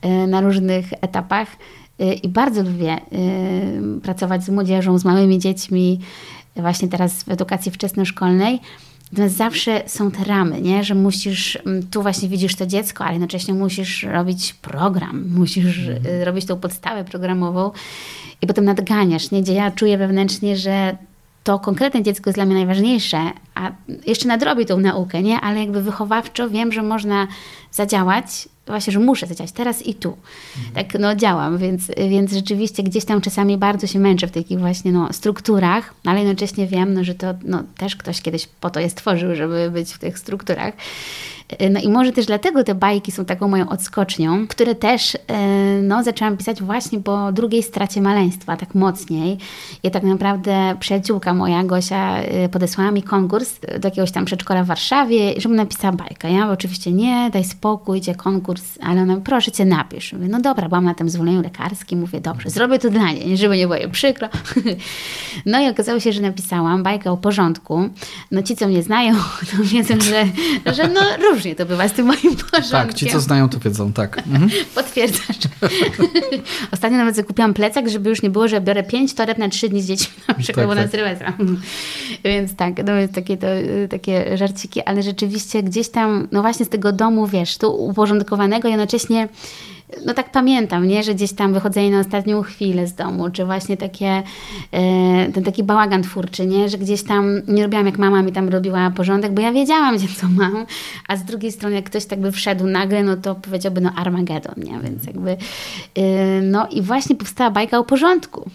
[0.06, 1.48] y, na różnych etapach
[2.24, 2.98] i bardzo lubię
[4.04, 6.00] pracować z młodzieżą, z małymi dziećmi,
[6.56, 8.60] właśnie teraz w edukacji wczesnoszkolnej.
[9.12, 10.84] Natomiast zawsze są te ramy, nie?
[10.84, 11.58] że musisz,
[11.92, 16.06] tu właśnie widzisz to dziecko, ale jednocześnie musisz robić program, musisz mhm.
[16.06, 17.72] Y, robić tą podstawę programową
[18.42, 19.42] i potem nadganiasz, nie?
[19.42, 20.98] gdzie ja czuję wewnętrznie, że
[21.46, 23.18] to konkretne dziecko jest dla mnie najważniejsze,
[23.56, 23.72] a
[24.08, 25.42] jeszcze nadrobię tą naukę, nie?
[25.42, 27.28] Ale jakby wychowawczo wiem, że można
[27.72, 30.18] zadziałać, właśnie, że muszę zadziałać teraz i tu.
[30.74, 34.92] Tak, no działam, więc, więc rzeczywiście gdzieś tam czasami bardzo się męczę w takich właśnie
[34.92, 38.90] no, strukturach, ale jednocześnie wiem, no, że to no, też ktoś kiedyś po to je
[38.90, 40.74] stworzył, żeby być w tych strukturach.
[41.72, 45.18] No i może też dlatego te bajki są taką moją odskocznią, które też
[45.82, 49.38] no, zaczęłam pisać właśnie po drugiej stracie maleństwa, tak mocniej.
[49.84, 52.16] I tak naprawdę przyjaciółka moja, Gosia,
[52.52, 56.32] podesłała mi konkurs do jakiegoś tam przedszkola w Warszawie, żebym napisała bajkę.
[56.32, 60.14] Ja oczywiście nie, daj spokój, idzie konkurs, ale ona, proszę cię napisz.
[60.14, 63.58] Mówię, no dobra, byłam na tym zwolnieniu lekarskim, mówię, dobrze, zrobię to dla niej, żeby
[63.58, 64.28] nie było jej przykro.
[65.46, 67.90] No i okazało się, że napisałam bajkę o porządku.
[68.32, 69.16] No ci, co mnie znają,
[69.52, 70.26] to wiedzą, że,
[70.74, 71.02] że no
[71.36, 72.72] różnie to bywa z tym moim porządkiem.
[72.72, 74.18] Tak, ci co znają to wiedzą, tak.
[74.18, 74.50] Mhm.
[74.76, 75.38] Potwierdzasz.
[76.74, 79.82] Ostatnio nawet zakupiłam plecak, żeby już nie było, że biorę pięć toreb na trzy dni
[79.82, 80.86] z dziećmi, na przykład, tak, bo tak.
[80.86, 81.34] na Sylwestra.
[82.24, 83.48] Więc tak, no takie, to,
[83.90, 89.28] takie żarciki, ale rzeczywiście gdzieś tam, no właśnie z tego domu, wiesz, tu uporządkowanego, jednocześnie
[90.06, 93.78] no tak pamiętam, nie, że gdzieś tam wychodzenie na ostatnią chwilę z domu, czy właśnie
[93.78, 94.24] takie,
[94.72, 98.50] e, ten taki bałagan twórczy, nie, że gdzieś tam nie robiłam jak mama mi tam
[98.50, 100.66] robiła porządek, bo ja wiedziałam, gdzie co mam,
[101.08, 104.56] a z drugiej strony jak ktoś tak by wszedł nagle, no to powiedziałby no Armagedon,
[104.58, 105.38] nie, więc jakby
[105.96, 108.50] e, no i właśnie powstała bajka o porządku.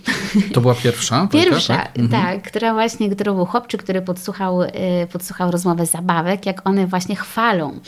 [0.52, 1.28] To była pierwsza?
[1.32, 1.98] Pierwsza, tak?
[1.98, 2.22] Mhm.
[2.22, 4.70] tak, która właśnie, którą był chłopczyk, który podsłuchał, e,
[5.12, 7.80] podsłuchał rozmowę zabawek, jak one właśnie chwalą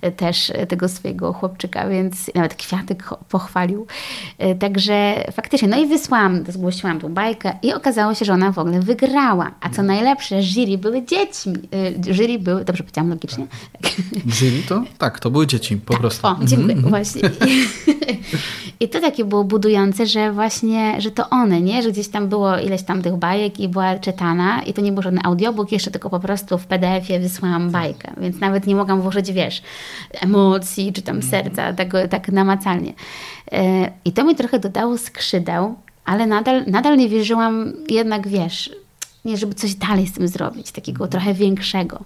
[0.00, 2.54] e, też tego swojego chłopczyka, więc nawet
[2.94, 3.86] kwiaty pochwalił.
[4.38, 8.58] E, także faktycznie, no i wysłałam, zgłosiłam tą bajkę i okazało się, że ona w
[8.58, 9.50] ogóle wygrała.
[9.60, 11.54] A co najlepsze, jury były dziećmi.
[12.08, 13.46] E, jury były, dobrze powiedziałam logicznie?
[14.40, 14.84] Jury to?
[14.98, 16.26] Tak, to były dzieci, po tak, prostu.
[16.26, 16.90] O, dziękuję, mhm.
[16.90, 17.30] właśnie.
[18.80, 21.82] I to takie było budujące, że właśnie, że to one, nie?
[21.82, 25.02] Że gdzieś tam było ileś tam tych bajek i była czytana i to nie był
[25.02, 29.32] żaden audiobook, jeszcze tylko po prostu w PDF-ie wysłałam bajkę, więc nawet nie mogłam włożyć,
[29.32, 29.62] wiesz,
[30.10, 32.77] emocji czy tam serca, tak, tak namacalnie.
[33.52, 38.70] E, I to mi trochę dodało skrzydeł, ale nadal, nadal nie wierzyłam, jednak wiesz,
[39.24, 41.10] nie, żeby coś dalej z tym zrobić, takiego mhm.
[41.10, 42.04] trochę większego.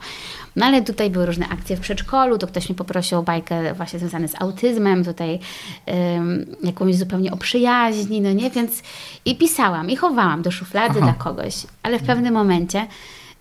[0.56, 3.98] No ale tutaj były różne akcje w przedszkolu, to ktoś mi poprosił o bajkę właśnie
[3.98, 5.38] związaną z autyzmem, tutaj
[5.86, 8.82] um, jakąś zupełnie o przyjaźni, no nie, więc
[9.24, 11.00] i pisałam, i chowałam do szuflady Aha.
[11.00, 12.86] dla kogoś, ale w pewnym momencie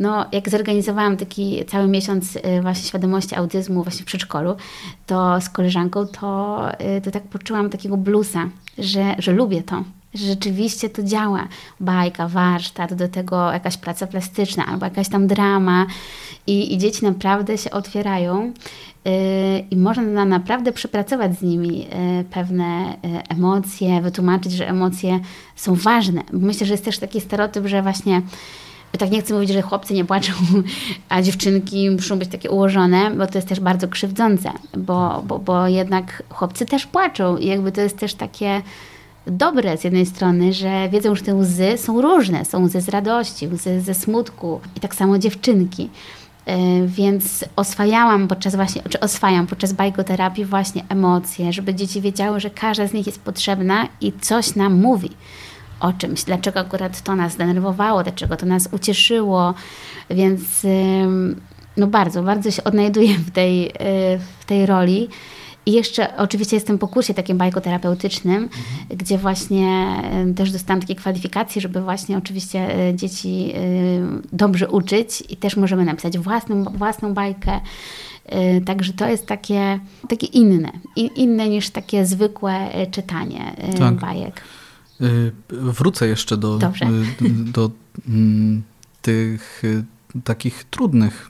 [0.02, 4.56] no, jak zorganizowałam taki cały miesiąc y, właśnie świadomości autyzmu właśnie w przedszkolu,
[5.06, 6.62] to z koleżanką to,
[6.98, 9.84] y, to tak poczułam takiego bluesa, że, że lubię to,
[10.14, 11.48] że rzeczywiście to działa.
[11.80, 15.86] Bajka, warsztat, do tego jakaś praca plastyczna albo jakaś tam drama
[16.48, 18.54] i, i dzieci naprawdę się otwierają
[19.06, 19.12] yy,
[19.72, 21.88] i można naprawdę przepracować z nimi
[22.32, 22.98] pewne
[23.30, 25.20] emocje, wytłumaczyć, że emocje
[25.56, 26.24] są ważne.
[26.32, 28.22] Myślę, że jest też taki stereotyp, że właśnie
[28.97, 30.34] tak nie chcę mówić, że chłopcy nie płaczą,
[31.10, 35.67] a dziewczynki muszą być takie ułożone, bo to jest też bardzo krzywdzące, bo, bo, bo
[35.67, 38.62] jednak chłopcy też płaczą i jakby to jest też takie
[39.27, 42.45] dobre z jednej strony, że wiedzą, że te łzy są różne.
[42.45, 45.89] Są łzy z radości, łzy ze smutku i tak samo dziewczynki.
[46.45, 52.49] E, więc oswajałam podczas właśnie, czy oswajam podczas bajkoterapii właśnie emocje, żeby dzieci wiedziały, że
[52.49, 55.10] każda z nich jest potrzebna i coś nam mówi
[55.82, 59.54] o czymś, dlaczego akurat to nas zdenerwowało, dlaczego to nas ucieszyło,
[60.10, 60.65] więc
[61.78, 63.72] no bardzo, bardzo się odnajduję w tej, y,
[64.39, 65.08] w tej roli.
[65.65, 68.52] I jeszcze oczywiście jestem po kursie takim bajkoterapeutycznym, mhm.
[68.89, 69.88] gdzie właśnie
[70.36, 74.02] też dostałam takie kwalifikacje, żeby właśnie oczywiście y, dzieci y,
[74.34, 77.60] dobrze uczyć i też możemy napisać własną, własną bajkę.
[78.65, 83.94] Także to jest takie, takie inne, inne niż takie zwykłe czytanie tak.
[83.94, 84.41] bajek.
[85.02, 86.60] Y, wrócę jeszcze do,
[87.22, 87.72] y, do
[88.08, 88.64] mm,
[89.02, 89.84] tych y,
[90.24, 91.30] takich trudnych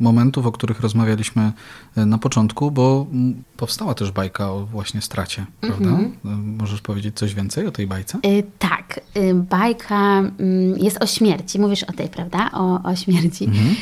[0.00, 1.52] momentów, o których rozmawialiśmy
[1.96, 5.88] na początku, bo mm, powstała też bajka o właśnie stracie, prawda?
[5.88, 6.58] Mm -hmm.
[6.58, 8.18] Możesz powiedzieć coś więcej o tej bajce?
[8.24, 9.00] Yy, tak.
[9.14, 11.58] Yy, bajka yy, jest o śmierci.
[11.58, 12.50] Mówisz o tej, prawda?
[12.52, 13.74] O, o śmierci, -hmm.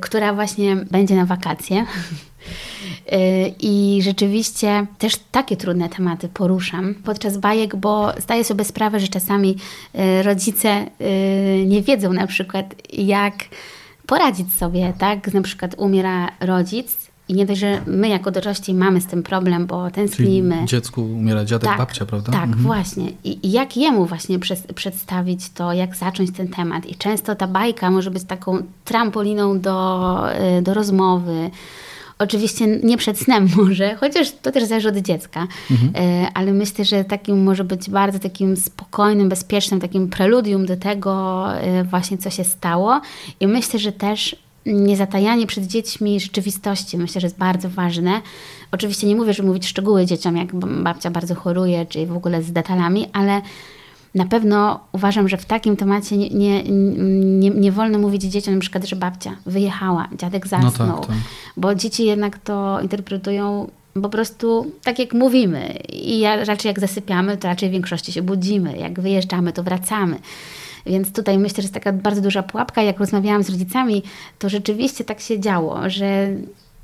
[0.00, 1.86] która właśnie będzie na wakacje.
[3.12, 9.08] Y, I rzeczywiście też takie trudne tematy poruszam podczas bajek, bo zdaję sobie sprawę, że
[9.08, 9.56] czasami
[9.94, 13.34] y, rodzice y, nie wiedzą na przykład, jak
[14.06, 15.34] poradzić sobie, tak?
[15.34, 19.66] Na przykład umiera rodzic i nie dość, że my jako dorośli mamy z tym problem,
[19.66, 20.54] bo tęsknimy.
[20.54, 22.32] Czyli dziecku umiera dziadek, tak, babcia, prawda?
[22.32, 22.62] Tak, mhm.
[22.62, 23.12] właśnie.
[23.24, 24.38] I, I, jak jemu właśnie
[24.74, 26.86] przedstawić to, jak zacząć ten temat.
[26.86, 30.16] I często ta bajka może być taką trampoliną do,
[30.62, 31.50] do rozmowy,
[32.20, 35.92] Oczywiście nie przed snem może, chociaż to też zależy od dziecka, mhm.
[35.94, 41.44] E, ale myślę, że takim może być bardzo takim spokojnym, bezpiecznym, takim preludium do tego
[41.54, 43.00] e, właśnie, co się stało.
[43.40, 46.98] I myślę, że też niezatajanie przed dziećmi rzeczywistości.
[46.98, 48.20] Myślę, że jest bardzo ważne.
[48.72, 52.52] Oczywiście nie mówię, że mówić szczegóły dzieciom, jak babcia bardzo choruje, czy w ogóle z
[52.52, 53.42] detalami, ale
[54.14, 58.60] na pewno uważam, że w takim temacie nie, nie, nie, nie wolno mówić dzieciom na
[58.60, 61.16] przykład, że babcia wyjechała, dziadek zasnął, no tak, tak.
[61.56, 63.70] bo dzieci jednak to interpretują
[64.02, 68.22] po prostu tak jak mówimy i ja, raczej jak zasypiamy, to raczej w większości się
[68.22, 70.18] budzimy, jak wyjeżdżamy, to wracamy.
[70.86, 72.82] Więc tutaj myślę, że jest taka bardzo duża pułapka.
[72.82, 74.02] Jak rozmawiałam z rodzicami,
[74.38, 76.28] to rzeczywiście tak się działo, że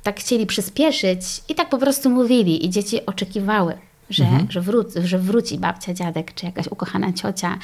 [0.03, 3.73] tak chcieli przyspieszyć i tak po prostu mówili i dzieci oczekiwały,
[4.09, 4.51] że, mhm.
[4.51, 7.57] że, wró- że wróci babcia, dziadek, czy jakaś ukochana ciocia,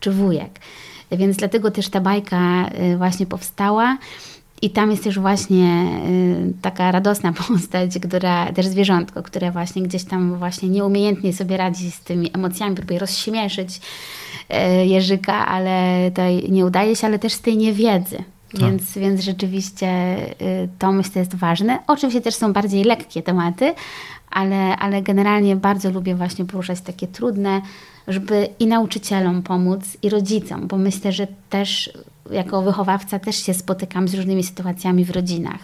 [0.00, 0.60] czy wujek.
[1.12, 3.98] Więc dlatego też ta bajka y, właśnie powstała.
[4.62, 10.04] I tam jest też właśnie y, taka radosna postać, która, też zwierzątko, które właśnie gdzieś
[10.04, 13.80] tam właśnie nieumiejętnie sobie radzi z tymi emocjami, próbuje rozśmieszyć
[14.50, 18.16] y, Jerzyka, ale to nie udaje się, ale też z tej niewiedzy.
[18.52, 18.60] Tak.
[18.60, 20.16] Więc, więc rzeczywiście
[20.78, 21.78] to myślę jest ważne.
[21.86, 23.74] Oczywiście też są bardziej lekkie tematy,
[24.30, 27.62] ale, ale generalnie bardzo lubię właśnie poruszać takie trudne,
[28.08, 31.90] żeby i nauczycielom pomóc, i rodzicom, bo myślę, że też
[32.30, 35.60] jako wychowawca też się spotykam z różnymi sytuacjami w rodzinach.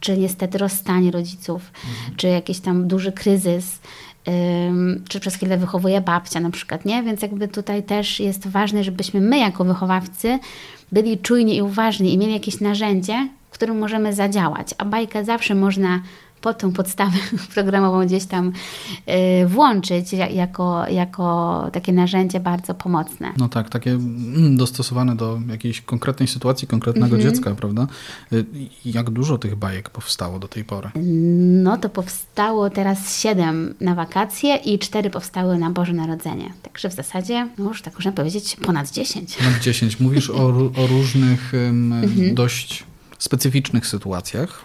[0.00, 2.16] Czy niestety rozstanie rodziców, mhm.
[2.16, 3.78] czy jakiś tam duży kryzys,
[5.08, 7.02] czy przez chwilę wychowuje babcia na przykład, nie?
[7.02, 10.38] Więc jakby tutaj też jest ważne, żebyśmy my jako wychowawcy
[10.92, 14.74] byli czujni i uważni i mieli jakieś narzędzie, którym możemy zadziałać.
[14.78, 16.00] A bajkę zawsze można
[16.40, 17.18] po tą podstawę
[17.54, 18.52] programową gdzieś tam
[19.42, 23.32] y, włączyć jako, jako takie narzędzie bardzo pomocne.
[23.36, 27.22] No tak, takie mm, dostosowane do jakiejś konkretnej sytuacji, konkretnego mhm.
[27.22, 27.86] dziecka, prawda?
[28.32, 28.44] Y,
[28.84, 30.90] jak dużo tych bajek powstało do tej pory?
[31.64, 36.52] No to powstało teraz siedem na wakacje i cztery powstały na Boże Narodzenie.
[36.62, 39.36] Także w zasadzie, no już tak można powiedzieć, ponad dziesięć.
[39.36, 40.00] Ponad dziesięć.
[40.00, 40.46] Mówisz o,
[40.76, 41.94] o różnych um,
[42.34, 42.84] dość
[43.18, 44.64] specyficznych sytuacjach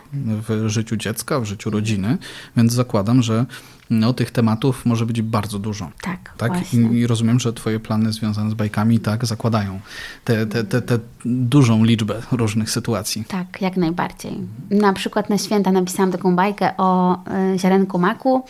[0.49, 2.17] w życiu dziecka, w życiu rodziny,
[2.55, 3.45] więc zakładam, że
[3.91, 5.89] no, tych tematów może być bardzo dużo.
[6.01, 6.73] Tak, tak?
[6.73, 9.79] I, I, rozumiem, że twoje plany związane z bajkami tak zakładają
[10.25, 13.25] tę te, te, te, dużą liczbę różnych sytuacji.
[13.27, 14.37] Tak, jak najbardziej.
[14.69, 17.17] Na przykład na święta napisałam taką bajkę o
[17.53, 18.45] y, ziarenku maku,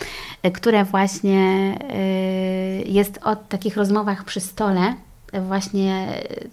[0.45, 1.77] y, które właśnie
[2.85, 4.95] y, jest o takich rozmowach przy stole,
[5.47, 6.07] właśnie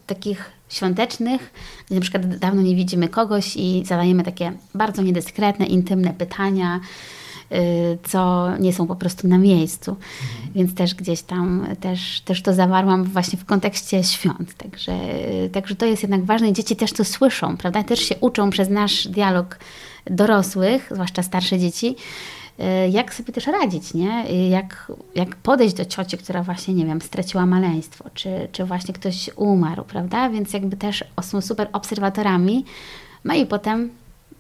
[0.07, 1.53] takich świątecznych,
[1.87, 6.81] gdzie na przykład dawno nie widzimy kogoś i zadajemy takie bardzo niedyskretne, intymne pytania,
[7.53, 9.91] y, co nie są po prostu na miejscu.
[9.91, 10.53] Mhm.
[10.55, 14.55] Więc też gdzieś tam też, też to zawarłam właśnie w kontekście świąt.
[14.55, 14.99] Także,
[15.53, 16.53] także to jest jednak ważne.
[16.53, 17.83] Dzieci też to słyszą, prawda?
[17.83, 19.59] Też się uczą przez nasz dialog
[20.07, 22.48] dorosłych, zwłaszcza starsze dzieci, Y,
[22.91, 24.31] jak sobie też radzić, nie?
[24.31, 28.95] Y, jak, jak podejść do cioci, która właśnie, nie wiem, straciła maleństwo, czy, czy właśnie
[28.95, 30.31] ktoś umarł, prawda?
[30.31, 32.65] Więc jakby też są super obserwatorami,
[33.25, 33.91] no i potem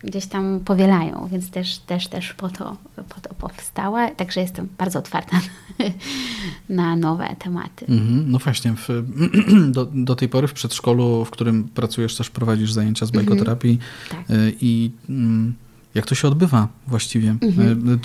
[0.04, 2.76] gdzieś tam powielają, więc też, też, też po, to,
[3.08, 4.10] po to powstała.
[4.10, 5.40] Także jestem bardzo otwarta
[6.68, 7.86] na nowe tematy.
[7.86, 8.22] Mm-hmm.
[8.26, 8.88] No właśnie, w,
[9.76, 14.10] do, do tej pory w przedszkolu, w którym pracujesz, też prowadzisz zajęcia z bajkoterapii mm-hmm.
[14.10, 14.30] tak.
[14.30, 14.90] Y, i...
[15.08, 15.54] Mm,
[15.98, 17.36] jak to się odbywa właściwie?
[17.42, 17.98] Mhm.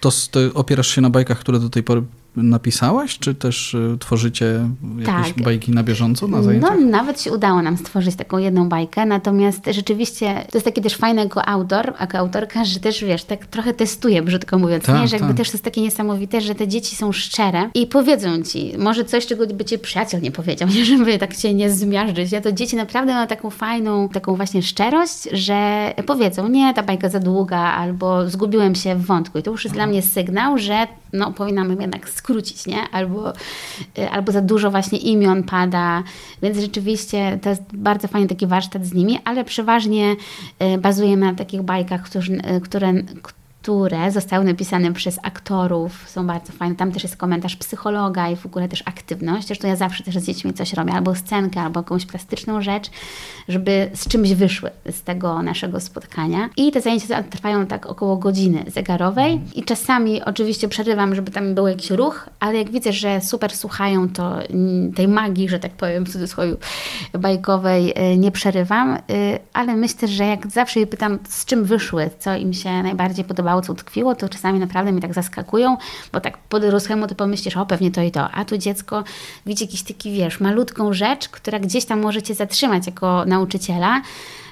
[0.00, 2.02] To, to opierasz się na bajkach, które do tej pory
[2.36, 5.44] napisałaś, czy też y, tworzycie jakieś tak.
[5.44, 6.76] bajki na bieżąco na zajęciach?
[6.80, 10.96] No, nawet się udało nam stworzyć taką jedną bajkę, natomiast rzeczywiście to jest takie też
[10.96, 15.08] fajne jako autor, jako autorka, że też wiesz, tak trochę testuje, brzydko mówiąc, tak, nie?
[15.08, 15.36] że jakby tak.
[15.36, 19.26] też to jest takie niesamowite, że te dzieci są szczere i powiedzą ci, może coś,
[19.26, 20.84] czego by ci przyjaciel nie powiedział, nie?
[20.98, 22.32] żeby tak się nie zmiażdżyć.
[22.32, 27.08] Ja to dzieci naprawdę mają taką fajną, taką właśnie szczerość, że powiedzą, nie, ta bajka
[27.08, 30.86] za długa, albo zgubiłem się w wątku i to już jest dla mnie sygnał, że
[31.12, 32.88] no, powinnam jednak skrócić, nie?
[32.92, 33.32] Albo,
[33.98, 36.02] y, albo za dużo właśnie imion pada,
[36.42, 40.16] więc rzeczywiście to jest bardzo fajny taki warsztat z nimi, ale przeważnie
[40.74, 42.20] y, bazujemy na takich bajkach, które,
[42.62, 42.92] które
[43.62, 46.74] które zostały napisane przez aktorów, są bardzo fajne.
[46.74, 49.46] Tam też jest komentarz psychologa i w ogóle też aktywność.
[49.46, 52.90] Zresztą ja zawsze też z dziećmi coś robię, albo scenkę, albo jakąś plastyczną rzecz,
[53.48, 56.48] żeby z czymś wyszły z tego naszego spotkania.
[56.56, 61.66] I te zajęcia trwają tak około godziny zegarowej i czasami oczywiście przerywam, żeby tam był
[61.66, 64.38] jakiś ruch, ale jak widzę, że super słuchają, to
[64.96, 66.56] tej magii, że tak powiem w cudzysłowie
[67.12, 68.98] bajkowej y, nie przerywam, y,
[69.52, 73.49] ale myślę, że jak zawsze je pytam, z czym wyszły, co im się najbardziej podoba,
[73.62, 75.76] co utkwiło, to czasami naprawdę mnie tak zaskakują,
[76.12, 79.04] bo tak po dorosłemu to pomyślisz, o pewnie to i to, a tu dziecko
[79.46, 84.02] widzi jakiś taki, wiesz, malutką rzecz, która gdzieś tam może cię zatrzymać jako nauczyciela,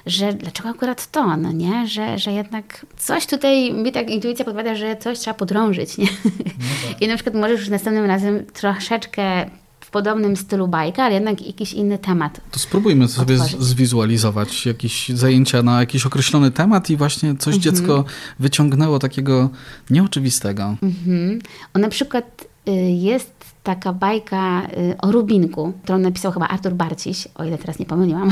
[0.05, 1.87] że dlaczego akurat to, no nie?
[1.87, 6.07] Że, że jednak coś tutaj, mi tak intuicja podpowiada, że coś trzeba podrążyć, nie?
[6.25, 7.01] No tak.
[7.01, 9.49] I na przykład możesz już następnym razem troszeczkę
[9.89, 12.41] w podobnym stylu bajka, ale jednak jakiś inny temat.
[12.51, 13.61] To spróbujmy sobie otworzyć.
[13.61, 17.61] zwizualizować jakieś zajęcia na jakiś określony temat i właśnie coś Mhm.
[17.75, 18.05] dziecko
[18.39, 19.49] wyciągnęło takiego
[19.89, 20.75] nieoczywistego.
[20.83, 21.39] Mhm.
[21.73, 23.31] O, na przykład y, jest
[23.63, 28.31] taka bajka y, o Rubinku, którą napisał chyba Artur Barciś, o ile teraz nie pomyliłam,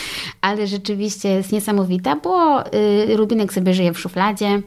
[0.40, 4.62] ale rzeczywiście jest niesamowita, bo y, Rubinek sobie żyje w szufladzie,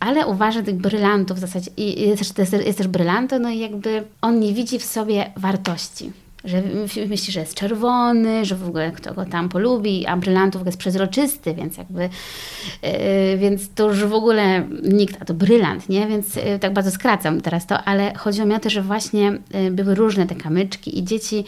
[0.00, 4.40] ale uważa tych brylantów w zasadzie, jest, też- jest, też brylanto, no i jakby on
[4.40, 6.12] nie widzi w sobie wartości.
[6.44, 6.62] Że
[7.08, 11.54] myśli- że jest czerwony, że w ogóle kto go tam polubi, a brylantów jest przezroczysty,
[11.54, 16.06] więc jakby, yy, więc to już w ogóle nikt, a to brylant, nie?
[16.06, 19.70] Więc yy, tak bardzo skracam teraz to, ale chodzi mi o to, że właśnie yy,
[19.70, 21.44] były różne te kamyczki i dzieci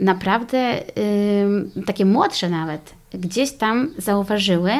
[0.00, 0.80] naprawdę,
[1.86, 4.72] takie młodsze nawet, gdzieś tam zauważyły,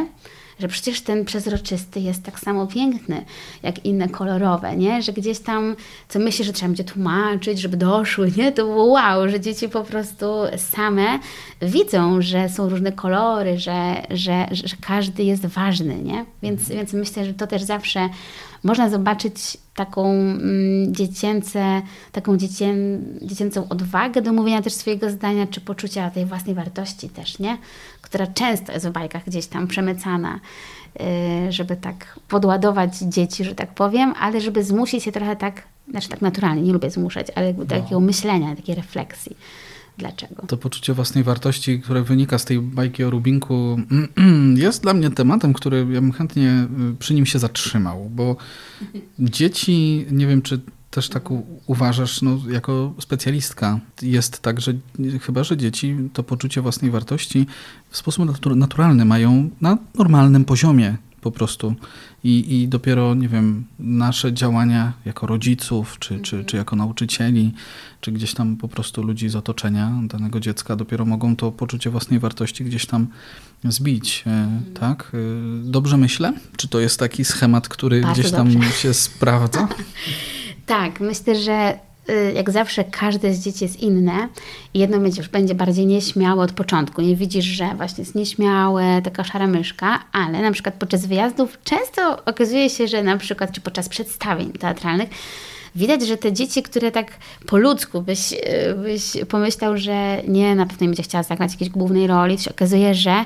[0.58, 3.24] że przecież ten przezroczysty jest tak samo piękny,
[3.62, 5.02] jak inne kolorowe, nie?
[5.02, 5.76] Że gdzieś tam,
[6.08, 8.52] co myśli, że trzeba będzie tłumaczyć, żeby doszły, nie?
[8.52, 10.26] To było wow, że dzieci po prostu
[10.56, 11.18] same
[11.62, 16.24] widzą, że są różne kolory, że, że, że każdy jest ważny, nie?
[16.42, 18.08] Więc, więc myślę, że to też zawsze
[18.64, 22.74] można zobaczyć taką mm, dziecięce, taką dziecię,
[23.22, 27.58] dziecięcą odwagę do mówienia też swojego zdania, czy poczucia tej własnej wartości też, nie?
[28.02, 30.40] Która często jest w bajkach gdzieś tam przemycana,
[31.00, 36.08] yy, żeby tak podładować dzieci, że tak powiem, ale żeby zmusić je trochę tak, znaczy
[36.08, 39.36] tak naturalnie, nie lubię zmuszać, ale jakby takiego myślenia, takiej refleksji.
[39.98, 40.46] Dlaczego?
[40.46, 43.80] To poczucie własnej wartości, które wynika z tej bajki o Rubinku,
[44.54, 48.36] jest dla mnie tematem, który ja bym chętnie y, przy nim się zatrzymał, bo
[49.18, 51.24] dzieci, nie wiem czy też tak
[51.66, 54.72] uważasz, no, jako specjalistka, jest tak, że
[55.20, 57.46] chyba, że dzieci to poczucie własnej wartości
[57.90, 61.74] w sposób natu- naturalny mają na normalnym poziomie po prostu.
[62.24, 67.52] I, I dopiero, nie wiem, nasze działania jako rodziców, czy, czy, czy jako nauczycieli,
[68.00, 72.18] czy gdzieś tam po prostu ludzi z otoczenia danego dziecka, dopiero mogą to poczucie własnej
[72.20, 73.06] wartości gdzieś tam
[73.64, 74.24] zbić.
[74.26, 74.48] e,
[74.80, 75.12] Tak?
[75.14, 75.18] E,
[75.70, 76.32] Dobrze myślę?
[76.56, 78.70] Czy to jest taki schemat, który Bardzo gdzieś tam dobrze.
[78.70, 79.68] się sprawdza?
[80.66, 81.78] Tak, myślę, że
[82.34, 84.28] jak zawsze każde z dzieci jest inne
[84.74, 87.02] i jedno będzie, już będzie bardziej nieśmiałe od początku.
[87.02, 92.24] Nie widzisz, że właśnie jest nieśmiałe, taka szara myszka, ale na przykład podczas wyjazdów często
[92.24, 95.08] okazuje się, że na przykład, czy podczas przedstawień teatralnych,
[95.74, 97.06] widać, że te dzieci, które tak
[97.46, 98.38] po ludzku byś, y,
[98.82, 102.50] byś pomyślał, że nie, na pewno nie będzie chciała zagrać jakiejś głównej roli, to się
[102.50, 103.24] okazuje, że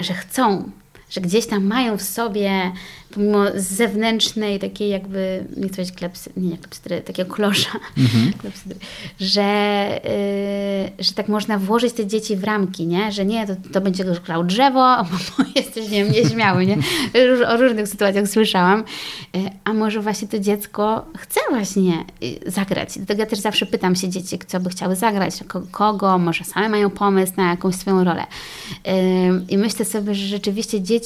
[0.00, 0.70] że chcą,
[1.12, 2.72] że gdzieś tam mają w sobie,
[3.14, 7.70] pomimo zewnętrznej takiej jakby, nie chcę powiedzieć klepsy, nie, nie klepsydry, takiego klosza,
[8.40, 8.76] klepsydry,
[9.20, 10.00] że,
[10.96, 13.12] yy, że tak można włożyć te dzieci w ramki, nie?
[13.12, 14.96] Że nie, to, to będzie grał drzewo,
[15.38, 16.78] bo jesteś, nie wiem, nieśmiały, nie?
[17.48, 18.84] O różnych sytuacjach słyszałam.
[19.34, 22.88] Yy, A może właśnie to dziecko chce właśnie yy, zagrać.
[22.96, 26.68] Dlatego ja też zawsze pytam się dzieci, co by chciały zagrać, ko- kogo, może same
[26.68, 28.24] mają pomysł na jakąś swoją rolę.
[28.86, 28.92] Yy,
[29.48, 31.01] I myślę sobie, że rzeczywiście dzieci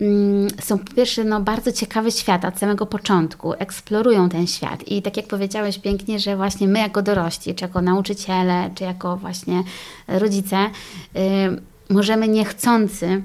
[0.00, 4.88] mm, są po pierwsze no, bardzo ciekawe świata od samego początku, eksplorują ten świat.
[4.88, 9.16] I tak jak powiedziałeś pięknie, że właśnie my jako dorośli, czy jako nauczyciele, czy jako
[9.16, 9.62] właśnie
[10.08, 10.56] rodzice,
[11.16, 13.22] y, możemy niechcący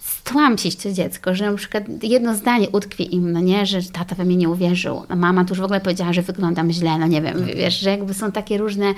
[0.00, 4.24] stłamsić to dziecko, że na przykład jedno zdanie utkwi im, no nie, że tata we
[4.24, 7.22] mnie nie uwierzył, a mama tu już w ogóle powiedziała, że wyglądam źle, no nie
[7.22, 8.94] wiem, wiesz, że jakby są takie różne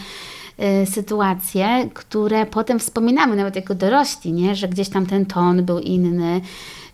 [0.85, 6.41] sytuacje, które potem wspominamy nawet jako dorośli, nie, że gdzieś tam ten ton był inny,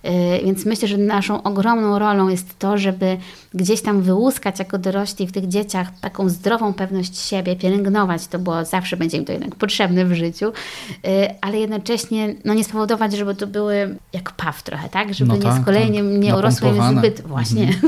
[0.05, 3.17] Y, Więc myślę, że naszą ogromną rolą jest to, żeby
[3.55, 8.65] gdzieś tam wyłuskać jako dorośli w tych dzieciach taką zdrową pewność siebie, pielęgnować to, bo
[8.65, 13.35] zawsze będzie im to jednak potrzebne w życiu, y, ale jednocześnie no, nie spowodować, żeby
[13.35, 15.15] to były jak paw trochę, tak?
[15.15, 16.13] Żeby No nie tak, z kolei nie, tak.
[16.13, 17.73] nie urosły im zbyt właśnie.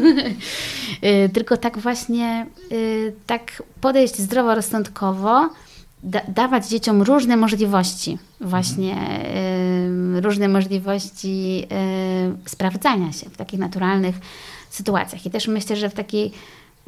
[1.04, 5.48] Y, Tylko tak właśnie, y, tak podejść zdroworozsądkowo,
[6.02, 8.96] da, dawać dzieciom różne możliwości, właśnie
[10.16, 11.66] y, różne możliwości
[12.44, 14.16] y, sprawdzania się w takich naturalnych
[14.70, 15.26] sytuacjach.
[15.26, 16.32] I też myślę, że w takiej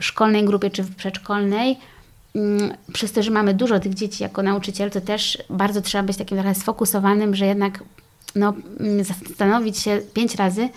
[0.01, 1.77] szkolnej grupie czy w przedszkolnej,
[2.35, 6.17] mm, przez to, że mamy dużo tych dzieci jako nauczyciel, to też bardzo trzeba być
[6.17, 7.85] takim trochę sfokusowanym, że jednak
[8.37, 10.69] no, mm, zastanowić się pięć razy,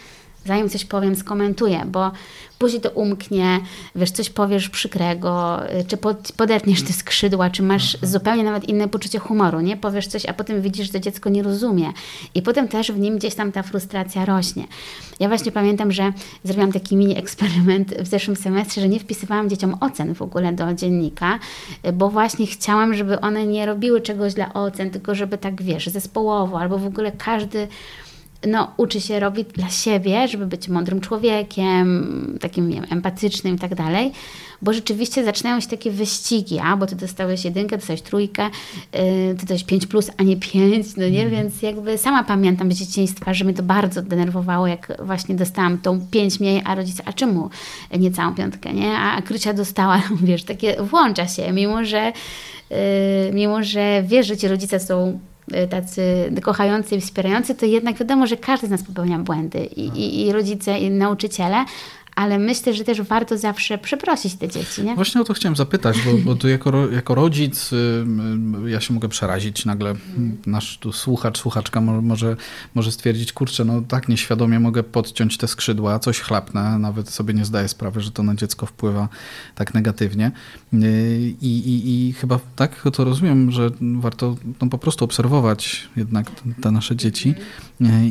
[0.47, 2.11] zanim coś powiem, skomentuję, bo
[2.59, 3.59] później to umknie,
[3.95, 8.87] wiesz, coś powiesz przykrego, y, czy pod, podetniesz te skrzydła, czy masz zupełnie nawet inne
[8.87, 9.77] poczucie humoru, nie?
[9.77, 11.91] Powiesz coś, a potem widzisz, że to dziecko nie rozumie.
[12.35, 14.63] I potem też w nim gdzieś tam ta frustracja rośnie.
[15.19, 19.77] Ja właśnie pamiętam, że zrobiłam taki mini eksperyment w zeszłym semestrze, że nie wpisywałam dzieciom
[19.79, 21.39] ocen w ogóle do dziennika,
[21.87, 25.87] y, bo właśnie chciałam, żeby one nie robiły czegoś dla ocen, tylko żeby tak, wiesz,
[25.87, 27.67] zespołowo, albo w ogóle każdy
[28.47, 33.75] no, uczy się robić dla siebie, żeby być mądrym człowiekiem, takim wiem, empatycznym i tak
[33.75, 34.11] dalej
[34.61, 39.35] bo rzeczywiście zaczynają się takie wyścigi, a bo ty dostałeś jedynkę, dostałeś trójkę, yy, ty
[39.35, 41.31] dostałeś 5 plus, a nie 5, no nie, mm.
[41.31, 46.01] więc jakby sama pamiętam z dzieciństwa, że mnie to bardzo denerwowało, jak właśnie dostałam tą
[46.11, 47.49] 5 mniej, a rodzice, a czemu
[47.99, 52.13] nie całą piątkę, nie, a Krycia dostała, wiesz, takie włącza się, mimo że
[52.69, 52.77] yy,
[53.33, 55.19] mimo, że wiesz, że ci rodzice są
[55.69, 60.27] tacy kochający i wspierający, to jednak wiadomo, że każdy z nas popełnia błędy i, i,
[60.27, 61.65] i rodzice, i nauczyciele,
[62.17, 64.83] ale myślę, że też warto zawsze przeprosić te dzieci.
[64.83, 64.95] Nie?
[64.95, 67.75] Właśnie o to chciałem zapytać, bo, bo tu jako, jako rodzic y,
[68.65, 69.65] y, ja się mogę przerazić.
[69.65, 69.93] Nagle
[70.45, 72.35] nasz tu słuchacz, słuchaczka może,
[72.75, 77.45] może stwierdzić, kurczę, no tak nieświadomie mogę podciąć te skrzydła, coś chlapnę, nawet sobie nie
[77.45, 79.09] zdaję sprawy, że to na dziecko wpływa
[79.55, 80.31] tak negatywnie.
[80.73, 86.31] Y, I, i, i chyba tak to rozumiem, że warto no, po prostu obserwować jednak
[86.61, 87.35] te nasze dzieci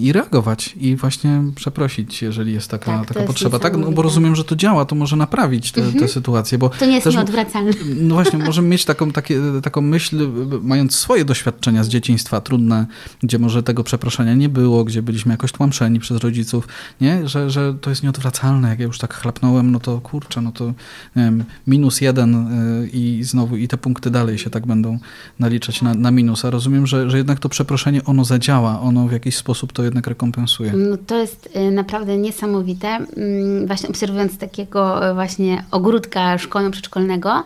[0.00, 3.58] i reagować i właśnie przeprosić, jeżeli jest taka, tak, taka jest potrzeba.
[3.58, 6.00] Tak, no, bo rozumiem, że to działa, to może naprawić te, mhm.
[6.00, 6.58] te sytuacje.
[6.58, 7.72] Bo to nie jest też, nieodwracalne.
[7.96, 10.28] No właśnie, możemy mieć taką, takie, taką myśl,
[10.62, 12.86] mając swoje doświadczenia z dzieciństwa trudne,
[13.22, 16.68] gdzie może tego przeproszenia nie było, gdzie byliśmy jakoś tłamszeni przez rodziców,
[17.00, 17.28] nie?
[17.28, 18.68] Że, że to jest nieodwracalne.
[18.68, 20.72] Jak ja już tak chlapnąłem, no to kurczę, no to
[21.16, 24.98] wiem, minus jeden y, i znowu i te punkty dalej się tak będą
[25.38, 26.44] naliczać na, na minus.
[26.44, 30.06] A rozumiem, że, że jednak to przeproszenie, ono zadziała, ono w jakiś sposób to jednak
[30.06, 30.72] rekompensuje.
[30.72, 32.88] No to jest y, naprawdę niesamowite.
[32.88, 37.42] Mm, właśnie obserwując takiego e, właśnie ogródka szkolno-przedszkolnego,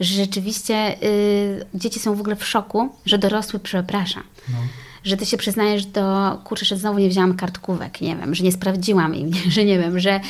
[0.00, 4.20] że rzeczywiście y, dzieci są w ogóle w szoku, że dorosły przeprasza.
[4.48, 4.58] No.
[5.04, 8.52] Że ty się przyznajesz do, kurczę, że znowu nie wzięłam kartkówek, nie wiem, że nie
[8.52, 10.20] sprawdziłam im, że nie wiem, że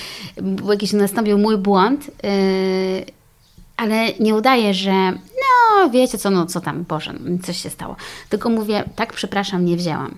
[0.70, 3.22] jakiś nastąpił mój błąd, y,
[3.77, 7.97] ale nie udaję, że no wiecie co, no co tam, Boże, coś się stało.
[8.29, 10.14] Tylko mówię, tak przepraszam, nie wzięłam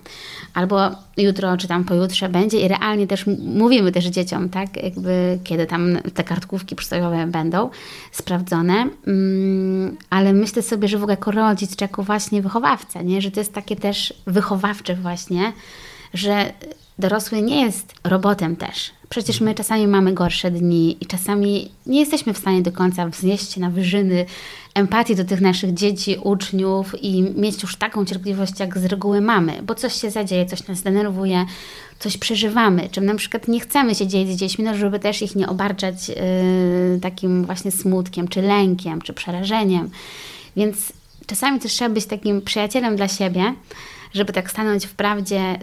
[0.55, 5.67] albo jutro czy tam pojutrze będzie i realnie też mówimy też dzieciom, tak, jakby kiedy
[5.67, 7.71] tam te kartkówki przysłowiowe będą
[8.13, 13.21] sprawdzone, mm, ale myślę sobie, że w ogóle jako rodzic czy jako właśnie wychowawca, nie,
[13.21, 15.53] że to jest takie też wychowawcze właśnie,
[16.15, 16.53] że
[16.99, 18.91] dorosły nie jest robotem też.
[19.09, 23.53] Przecież my czasami mamy gorsze dni i czasami nie jesteśmy w stanie do końca wznieść
[23.53, 24.27] się na wyżyny
[24.75, 29.63] empatii do tych naszych dzieci, uczniów i mieć już taką cierpliwość, jak z reguły mamy,
[29.63, 31.47] bo coś się zadzieje, coś nas denerwuje,
[31.99, 35.37] coś przeżywamy, czym na przykład nie chcemy się dzielić z dziećmi, no żeby też ich
[35.37, 36.15] nie obarczać yy,
[37.03, 39.91] takim właśnie smutkiem, czy lękiem, czy przerażeniem.
[40.57, 40.93] Więc
[41.27, 43.55] czasami też trzeba być takim przyjacielem dla siebie,
[44.15, 45.59] żeby tak stanąć w prawdzie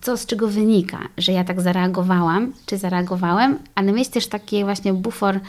[0.00, 4.92] co z czego wynika, że ja tak zareagowałam, czy zareagowałem, ale mieć też taki właśnie
[4.92, 5.40] bufor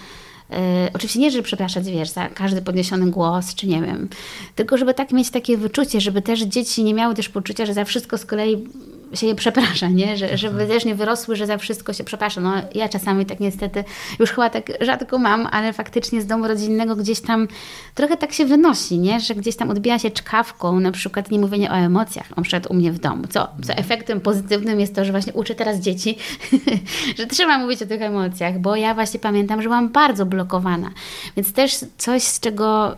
[0.51, 4.09] E, oczywiście nie, żeby przepraszać, wiesz, za każdy podniesiony głos, czy nie wiem,
[4.55, 7.85] tylko żeby tak mieć takie wyczucie, żeby też dzieci nie miały też poczucia, że za
[7.85, 8.67] wszystko z kolei
[9.13, 10.17] się je przeprasza, nie?
[10.17, 10.69] Że, żeby mhm.
[10.69, 12.41] też nie wyrosły, że za wszystko się przeprasza.
[12.41, 13.83] No ja czasami tak niestety
[14.19, 17.47] już chyba tak rzadko mam, ale faktycznie z domu rodzinnego gdzieś tam
[17.95, 19.19] trochę tak się wynosi, nie?
[19.19, 22.73] Że gdzieś tam odbija się czkawką, na przykład nie mówienie o emocjach, na przykład u
[22.73, 23.23] mnie w domu.
[23.29, 26.17] Co, co efektem pozytywnym jest to, że właśnie uczę teraz dzieci,
[27.17, 30.89] że trzeba mówić o tych emocjach, bo ja właśnie pamiętam, że byłam bardzo blokowana.
[31.35, 32.97] Więc też coś, z czego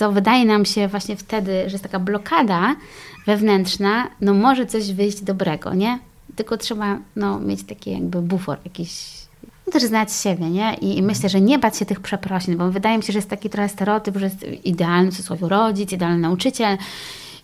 [0.00, 2.76] co wydaje nam się właśnie wtedy, że jest taka blokada,
[3.26, 5.98] wewnętrzna, no może coś wyjść dobrego, nie?
[6.36, 9.20] Tylko trzeba no, mieć taki jakby bufor, jakiś
[9.66, 10.74] no też znać siebie, nie?
[10.74, 13.30] I, I, myślę, że nie bać się tych przeprosin, bo wydaje mi się, że jest
[13.30, 16.78] taki trochę stereotyp, że jest idealny w cudzysłowie rodzic, idealny nauczyciel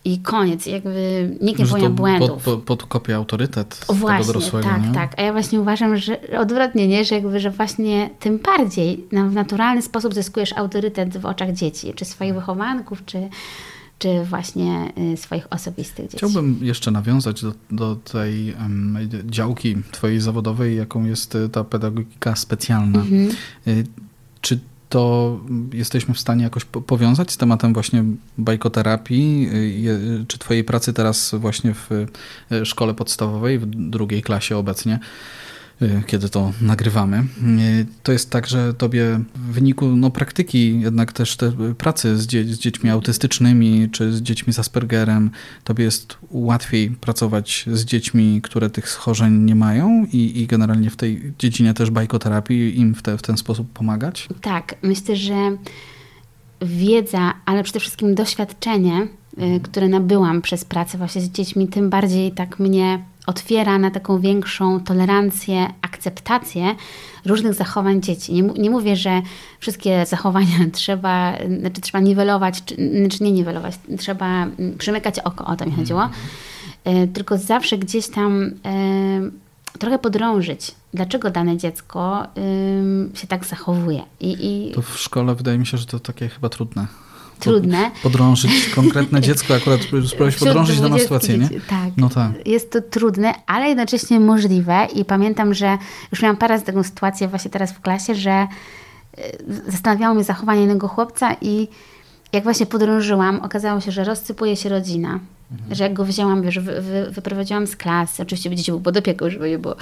[0.07, 0.67] i koniec.
[0.67, 2.45] Jakby nikt nie popełnia błędów.
[2.45, 4.93] Pod, pod, podkopie autorytet o, właśnie, dorosłego, tak, nie?
[4.93, 5.15] tak.
[5.17, 7.05] A ja właśnie uważam, że odwrotnie, nie?
[7.05, 12.05] Że jakby, że właśnie tym bardziej w naturalny sposób zyskujesz autorytet w oczach dzieci, czy
[12.05, 13.29] swoich wychowanków, czy
[13.99, 16.17] czy właśnie y, swoich osobistych dzieci.
[16.17, 22.37] Chciałbym jeszcze nawiązać do, do tej um, działki twojej zawodowej, jaką jest y, ta pedagogika
[22.37, 23.01] specjalna.
[23.01, 23.29] Mhm.
[24.97, 25.41] To
[25.73, 28.05] jesteśmy w stanie jakoś powiązać z tematem właśnie
[28.39, 29.49] bajkoterapii,
[30.29, 32.07] czy twojej pracy teraz właśnie w
[32.65, 34.99] szkole podstawowej, w drugiej klasie obecnie?
[35.83, 37.19] Y, kiedy to nagrywamy.
[37.19, 42.27] Y, to jest tak, że tobie w wyniku no, praktyki, jednak też te pracy z,
[42.27, 45.31] dzie z dziećmi autystycznymi czy z dziećmi z Aspergerem,
[45.65, 50.97] tobie jest łatwiej pracować z dziećmi, które tych schorzeń nie mają i, i generalnie w
[50.97, 54.29] tej dziedzinie też bajkoterapii im w, te, w ten sposób pomagać?
[54.41, 55.57] Tak, myślę, że
[56.63, 59.09] wiedza, ale przede wszystkim doświadczenie,
[59.57, 64.21] y, które nabyłam przez pracę właśnie z dziećmi, tym bardziej tak mnie otwiera na taką
[64.21, 66.75] większą tolerancję, akceptację
[67.25, 68.33] różnych zachowań dzieci.
[68.33, 69.23] Nie, nie mówię, że
[69.61, 72.77] wszystkie zachowania trzeba, znaczy trzeba niwelować, czy,
[73.11, 74.47] czy nie niwelować, trzeba
[74.79, 76.09] przymykać oko, o to mi chodziło.
[76.85, 78.51] e, tylko zawsze gdzieś tam
[79.79, 82.27] trochę podrążyć, dlaczego dane dziecko
[83.15, 84.03] się tak zachowuje.
[84.21, 84.73] I, i...
[84.73, 86.87] To w szkole wydaje mi się, że to takie chyba trudne
[87.41, 87.91] trudne.
[88.03, 91.49] Podrążyć konkretne dziecko, akurat spróbować podrążyć daną sytuację, nie?
[91.49, 91.91] Tak.
[91.97, 92.47] No tak.
[92.47, 95.79] Jest to trudne, ale jednocześnie możliwe i pamiętam, że
[96.13, 98.49] już miałam parę razy taką sytuację właśnie teraz w klasie, że e,
[99.69, 101.69] zastanawiało mnie zachowanie jednego chłopca i
[102.33, 105.21] jak właśnie podrążyłam, okazało się, że rozsypuje się rodzina.
[105.53, 105.75] Mhm.
[105.75, 109.31] Że jak go wzięłam, wiesz, wy, wy, wyprowadziłam z klasy, oczywiście dzieci był pod opieką,
[109.31, 109.77] żeby nie było,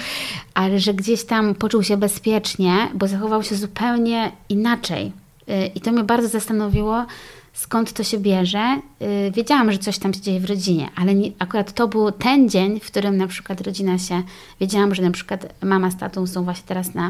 [0.54, 5.12] ale że gdzieś tam poczuł się bezpiecznie, bo zachował się zupełnie inaczej.
[5.48, 7.06] E, I to mnie bardzo zastanowiło,
[7.54, 8.80] skąd to się bierze.
[9.02, 12.48] Y, wiedziałam, że coś tam się dzieje w rodzinie, ale nie, akurat to był ten
[12.48, 14.22] dzień, w którym na przykład rodzina się,
[14.60, 17.08] wiedziałam, że na przykład mama z tatą są właśnie teraz na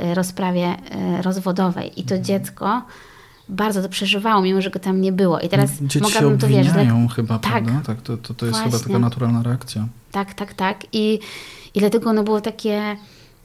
[0.00, 0.76] y, rozprawie
[1.18, 2.24] y, rozwodowej i to mhm.
[2.24, 2.82] dziecko
[3.48, 5.40] bardzo to przeżywało, mimo że go tam nie było.
[5.40, 6.66] I teraz Dzieci mogłabym to wiesz.
[6.66, 7.80] Tak, chyba, tak, prawda?
[7.86, 8.78] Tak, to, to, to jest właśnie.
[8.78, 9.86] chyba taka naturalna reakcja.
[10.10, 10.86] Tak, tak, tak.
[10.92, 11.20] I,
[11.74, 12.96] i dlatego ono było takie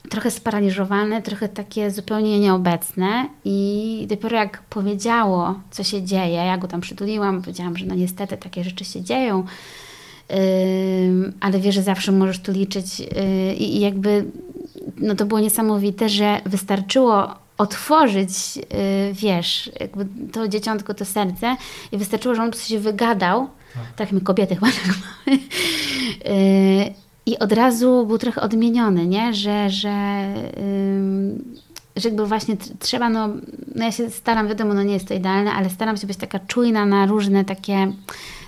[0.09, 6.67] trochę sparaliżowane, trochę takie zupełnie nieobecne i dopiero jak powiedziało, co się dzieje, ja go
[6.67, 9.45] tam przytuliłam, powiedziałam, że no niestety takie rzeczy się dzieją,
[10.29, 10.35] yy,
[11.39, 13.07] ale wiesz, że zawsze możesz tu liczyć yy,
[13.53, 14.25] i jakby
[14.97, 18.63] no to było niesamowite, że wystarczyło otworzyć, yy,
[19.13, 21.55] wiesz, jakby to dzieciątko, to serce
[21.91, 24.87] i wystarczyło, że on po prostu się wygadał, tak, tak my kobiety chyba tak
[25.25, 25.39] mamy,
[27.25, 29.33] i od razu był trochę odmieniony, nie?
[29.33, 30.25] że, że,
[31.95, 33.27] że jakby właśnie trzeba, no,
[33.75, 36.39] no ja się staram, wiadomo, no nie jest to idealne, ale staram się być taka
[36.39, 37.91] czujna na różne takie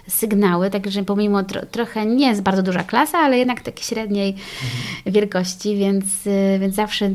[0.08, 5.14] sygnały, także pomimo tro, trochę nie jest bardzo duża klasa, ale jednak takiej średniej mhm.
[5.14, 7.12] wielkości, więc, y, więc zawsze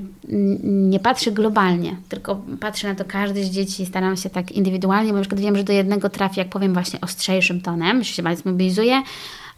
[0.63, 5.17] nie patrzę globalnie, tylko patrzę na to każde z dzieci, staram się tak indywidualnie, bo
[5.17, 8.51] na przykład wiem, że do jednego trafi, jak powiem właśnie ostrzejszym tonem, że się bardzo
[8.51, 9.03] mobilizuje,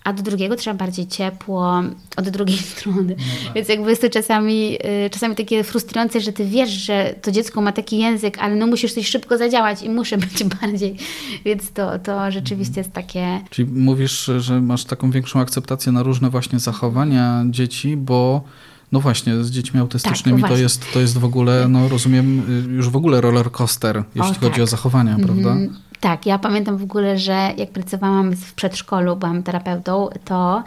[0.05, 1.83] a do drugiego trzeba bardziej ciepło,
[2.17, 3.17] od drugiej strony.
[3.19, 3.55] No tak.
[3.55, 7.61] Więc jakby jest to czasami, y, czasami takie frustrujące, że ty wiesz, że to dziecko
[7.61, 10.97] ma taki język, ale no musisz coś szybko zadziałać i muszę być bardziej.
[11.45, 13.41] Więc to, to rzeczywiście jest takie...
[13.51, 18.45] Czyli mówisz, że masz taką większą akceptację na różne właśnie zachowania dzieci, bo
[18.93, 22.75] no właśnie, z dziećmi autystycznymi tak, to, jest, to jest w ogóle, no rozumiem, y,
[22.75, 24.63] już w ogóle roller coaster, jeśli o, chodzi tak.
[24.63, 25.57] o zachowania, prawda?
[26.05, 30.65] Tak, ja pamiętam w ogóle, że jak pracowałam w przedszkolu, byłam terapeutą, to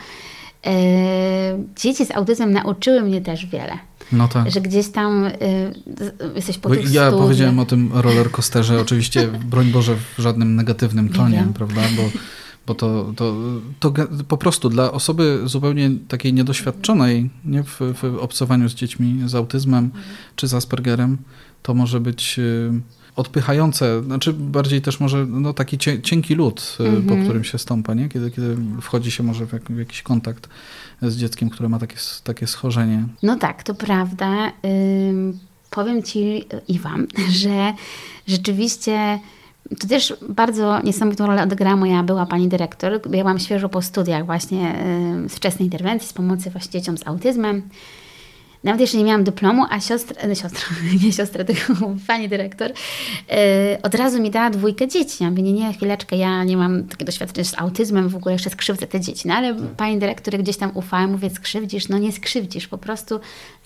[0.65, 0.71] yy,
[1.75, 3.77] dzieci z autyzmem nauczyły mnie też wiele.
[4.11, 4.51] No tak.
[4.51, 5.33] Że gdzieś tam y,
[6.35, 11.09] jesteś po Bo tych Ja powiedziałem o tym rollercoasterze, oczywiście, broń Boże, w żadnym negatywnym
[11.09, 11.81] tonie, prawda?
[11.97, 12.03] Bo,
[12.67, 13.35] bo to, to,
[13.79, 13.93] to
[14.27, 19.89] po prostu dla osoby zupełnie takiej niedoświadczonej nie, w, w obcowaniu z dziećmi z autyzmem
[20.35, 21.17] czy z Aspergerem,
[21.63, 22.71] to może być y,
[23.17, 26.95] odpychające, znaczy bardziej też może no, taki cienki lód, mm -hmm.
[26.95, 27.23] po mhm.
[27.23, 28.09] którym się stąpa, nie?
[28.09, 30.49] Kiedy, kiedy wchodzi się może w, jak, w jakiś kontakt
[31.01, 33.03] z dzieckiem, które ma takie, takie schorzenie.
[33.23, 34.51] No tak, to prawda.
[35.09, 35.39] Ym,
[35.69, 37.07] powiem Ci, Iwan,
[37.41, 37.73] że
[38.27, 39.19] rzeczywiście
[39.79, 42.91] to też bardzo niesamowitą rolę odegrała moja była pani dyrektor.
[42.91, 44.75] Ja byłam świeżo po studiach właśnie
[45.29, 47.61] z wczesnej interwencji, z pomocy właśnie dzieciom z autyzmem.
[48.63, 50.67] Nawet jeszcze nie miałam dyplomu, a siostra, no siostra,
[51.03, 51.73] nie siostra, tylko
[52.07, 53.35] pani dyrektor, yy,
[53.83, 55.23] od razu mi dała dwójkę dzieci.
[55.23, 58.49] Ja mówię, nie, nie, chwileczkę, ja nie mam takiego doświadczenia z autyzmem, w ogóle jeszcze
[58.49, 59.27] skrzywdzę te dzieci.
[59.27, 59.63] No ale tak.
[59.77, 61.89] pani dyrektor gdzieś tam ufała, mówię, skrzywdzisz?
[61.89, 63.19] No nie skrzywdzisz, po prostu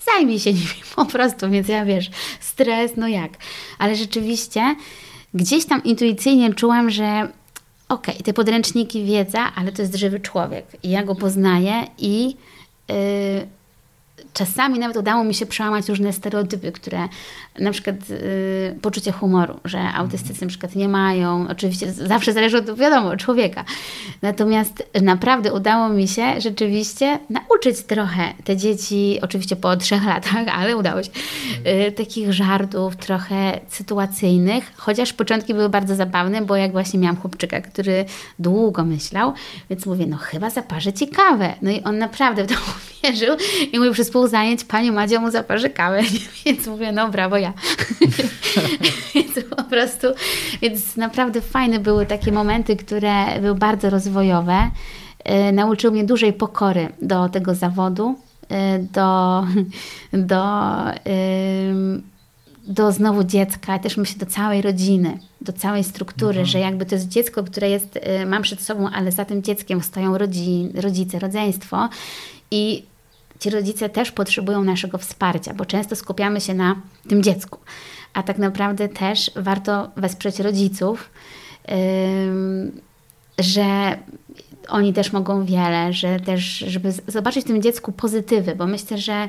[0.06, 1.50] zajmij się nimi, po prostu.
[1.50, 3.32] Więc ja, wiesz, stres, no jak.
[3.78, 4.76] Ale rzeczywiście
[5.34, 7.28] gdzieś tam intuicyjnie czułam, że
[7.88, 10.66] okej, okay, te podręczniki, wiedza, ale to jest żywy człowiek.
[10.82, 12.36] I ja go poznaję i...
[12.88, 13.46] Yy,
[14.32, 17.08] czasami nawet udało mi się przełamać różne stereotypy, które
[17.58, 22.78] na przykład y, poczucie humoru, że autystycy na przykład nie mają, oczywiście zawsze zależy od,
[22.78, 23.64] wiadomo, człowieka.
[24.22, 30.76] Natomiast naprawdę udało mi się rzeczywiście nauczyć trochę te dzieci, oczywiście po trzech latach, ale
[30.76, 31.10] udało się,
[31.88, 37.60] y, takich żartów trochę sytuacyjnych, chociaż początki były bardzo zabawne, bo jak właśnie miałam chłopczyka,
[37.60, 38.04] który
[38.38, 39.32] długo myślał,
[39.70, 41.54] więc mówię, no chyba zaparzę ci kawę.
[41.62, 42.54] No i on naprawdę w to
[43.04, 43.36] uwierzył
[43.72, 46.02] i mówi przez pół zajęć Pani Madzia mu zaparzy kawę,
[46.44, 47.52] więc mówię, no brawo ja.
[49.14, 50.06] więc po prostu,
[50.62, 54.70] więc naprawdę fajne były takie momenty, które były bardzo rozwojowe.
[55.24, 58.16] Yy, nauczył mnie dużej pokory do tego zawodu,
[58.50, 58.56] yy,
[58.92, 59.42] do,
[60.32, 60.44] do,
[61.06, 62.02] yy,
[62.66, 66.46] do znowu dziecka, też myślę do całej rodziny, do całej struktury, mhm.
[66.46, 69.82] że jakby to jest dziecko, które jest, y, mam przed sobą, ale za tym dzieckiem
[69.82, 71.88] stoją rodzi, rodzice, rodzeństwo
[72.50, 72.82] i
[73.42, 76.76] ci rodzice też potrzebują naszego wsparcia, bo często skupiamy się na
[77.08, 77.58] tym dziecku,
[78.12, 81.10] a tak naprawdę też warto wesprzeć rodziców,
[83.38, 83.98] że
[84.68, 89.28] oni też mogą wiele, że też, żeby zobaczyć w tym dziecku pozytywy, bo myślę, że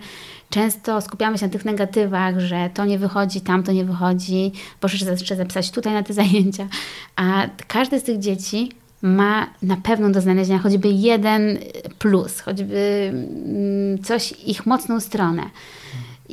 [0.49, 5.11] często skupiamy się na tych negatywach, że to nie wychodzi, tam to nie wychodzi, proszę
[5.11, 6.68] jeszcze zapisać tutaj na te zajęcia,
[7.16, 8.72] a każde z tych dzieci
[9.04, 11.58] ma na pewno do znalezienia choćby jeden
[11.99, 15.43] plus, choćby mm, coś ich mocną stronę.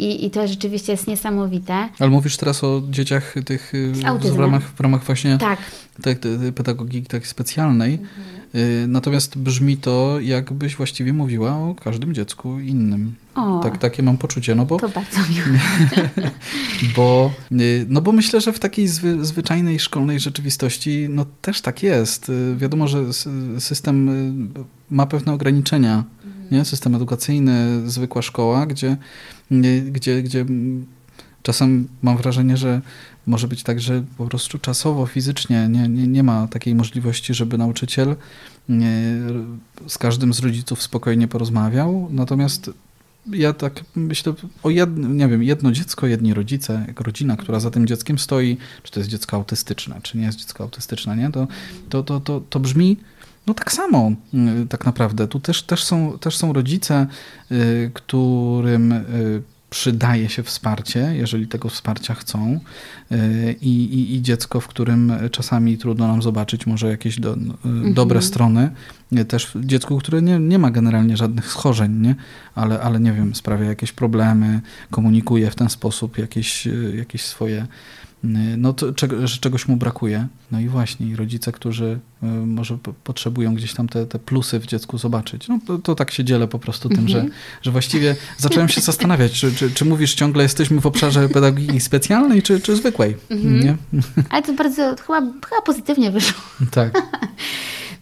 [0.00, 1.88] I, I to rzeczywiście jest niesamowite.
[1.98, 3.92] Ale mówisz teraz o dzieciach tych y,
[4.32, 5.58] w ramach, w ramach właśnie tak.
[6.02, 6.18] tak,
[6.54, 7.94] pedagogiki tak specjalnej.
[7.94, 8.40] Mhm.
[8.92, 13.14] Natomiast brzmi to, jakbyś właściwie mówiła o każdym dziecku innym.
[13.34, 14.54] O, tak, takie mam poczucie.
[14.54, 15.60] No bo, to bardzo miłe.
[16.96, 21.82] bo, y, no bo myślę, że w takiej zwy, zwyczajnej szkolnej rzeczywistości no też tak
[21.82, 22.32] jest.
[22.56, 23.04] Wiadomo, że
[23.58, 24.10] system
[24.90, 26.04] ma pewne ograniczenia.
[26.50, 26.64] Nie?
[26.64, 28.96] System edukacyjny, zwykła szkoła, gdzie
[29.90, 30.46] gdzie, gdzie
[31.42, 32.80] czasem mam wrażenie, że
[33.26, 37.58] może być tak, że po prostu czasowo, fizycznie nie, nie, nie ma takiej możliwości, żeby
[37.58, 38.16] nauczyciel
[38.68, 39.18] nie,
[39.86, 42.08] z każdym z rodziców spokojnie porozmawiał.
[42.10, 42.70] Natomiast
[43.32, 47.70] ja tak myślę o jedno, nie wiem, jedno dziecko, jedni rodzice, jak rodzina, która za
[47.70, 51.30] tym dzieckiem stoi, czy to jest dziecko autystyczne, czy nie jest dziecko autystyczne, nie?
[51.30, 51.48] To,
[51.88, 52.96] to, to, to, to brzmi
[53.50, 54.12] no tak samo
[54.62, 55.28] y, tak naprawdę.
[55.28, 57.06] Tu też, też, są, też są rodzice,
[57.52, 62.60] y, którym y, przydaje się wsparcie, jeżeli tego wsparcia chcą
[63.60, 67.94] i, i, i, dziecko, w którym czasami trudno nam zobaczyć może jakieś do, mhm.
[67.94, 68.70] dobre strony.
[69.28, 72.14] Też dziecku, które nie, nie ma generalnie żadnych schorzeń, nie?
[72.54, 77.66] Ale, ale nie wiem, sprawia jakieś problemy, komunikuje w ten sposób jakieś, jakieś swoje
[78.56, 78.86] no to,
[79.24, 80.26] że czegoś mu brakuje.
[80.50, 84.98] No i właśnie rodzice, którzy y, może potrzebują gdzieś tam te, te plusy w dziecku
[84.98, 85.48] zobaczyć.
[85.48, 87.34] No to, to tak się dzielę po prostu tym, że, mhm.
[87.62, 92.42] że właściwie zacząłem się zastanawiać, czy, czy, czy mówisz ciągle jesteśmy w obszarze pedagogiki specjalnej,
[92.42, 93.16] czy, czy zwykłej.
[93.30, 93.60] Mhm.
[93.60, 93.76] Nie?
[94.30, 96.40] Ale to bardzo chyba, chyba pozytywnie wyszło.
[96.70, 97.02] Tak.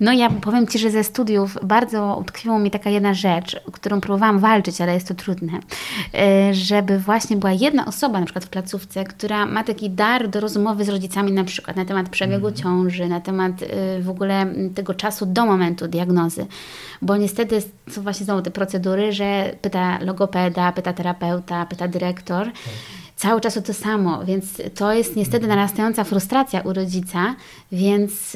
[0.00, 4.38] No ja powiem Ci, że ze studiów bardzo utkwiła mi taka jedna rzecz, którą próbowałam
[4.38, 5.52] walczyć, ale jest to trudne,
[6.14, 10.40] e, żeby właśnie była jedna osoba na przykład w placówce, która ma taki dar do
[10.40, 12.54] rozmowy z rodzicami na przykład na temat przebiegu mhm.
[12.54, 16.46] ciąży, na temat e, w ogóle tego czasu do momentu diagnozy.
[17.02, 22.50] Bo niestety są właśnie znowu te procedury, że pyta logopeda, pyta terapeuta, pyta dyrektor.
[23.18, 27.34] Cały czas o to samo, więc to jest niestety narastająca frustracja u rodzica,
[27.72, 28.34] więc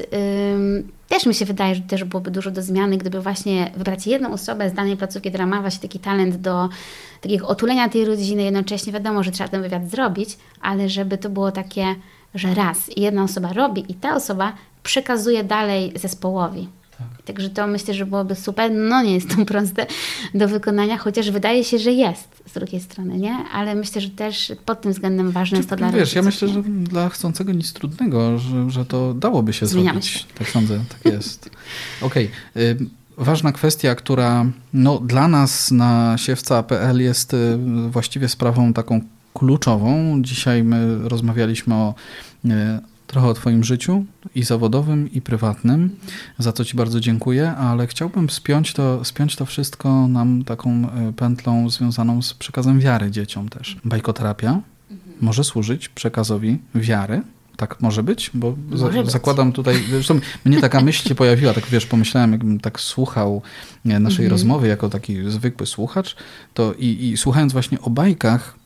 [0.54, 4.32] ym, też mi się wydaje, że też byłoby dużo do zmiany, gdyby właśnie wybrać jedną
[4.32, 6.68] osobę z danej placówki, która ma właśnie taki talent do
[7.20, 11.52] takiego otulenia tej rodziny, jednocześnie wiadomo, że trzeba ten wywiad zrobić, ale żeby to było
[11.52, 11.94] takie,
[12.34, 14.52] że raz jedna osoba robi i ta osoba
[14.82, 16.68] przekazuje dalej zespołowi.
[17.24, 17.36] Tak.
[17.36, 18.72] Także to myślę, że byłoby super.
[18.72, 19.86] No nie jest to proste
[20.34, 23.36] do wykonania, chociaż wydaje się, że jest z drugiej strony, nie?
[23.52, 26.62] Ale myślę, że też pod tym względem ważne jest to dla Wiesz, ja myślę, że
[26.62, 30.10] dla chcącego nic trudnego, że, że to dałoby się Zmieniamy zrobić.
[30.10, 30.24] Się.
[30.38, 31.50] Tak sądzę, tak jest.
[32.00, 32.30] Okej.
[32.54, 32.86] Okay.
[33.16, 37.58] Ważna kwestia, która no, dla nas na siewca.pl jest y,
[37.90, 39.00] właściwie sprawą taką
[39.34, 40.18] kluczową.
[40.22, 41.94] Dzisiaj my rozmawialiśmy o
[42.44, 42.48] y,
[43.12, 44.04] trochę o Twoim życiu
[44.34, 45.96] i zawodowym, i prywatnym,
[46.38, 51.12] za co Ci bardzo dziękuję, ale chciałbym spiąć to, spiąć to wszystko nam taką e,
[51.12, 53.76] pętlą związaną z przekazem wiary dzieciom też.
[53.84, 54.60] Bajkoterapia
[55.20, 57.22] może służyć przekazowi wiary,
[57.56, 58.30] tak może być?
[58.34, 59.10] Bo może za, być.
[59.10, 63.42] zakładam tutaj, zresztą mnie taka myśl się pojawiła, tak wiesz, pomyślałem, jakbym tak słuchał
[63.84, 64.30] naszej mhm.
[64.30, 66.16] rozmowy jako taki zwykły słuchacz,
[66.54, 68.61] to i, i słuchając właśnie o bajkach, Mm,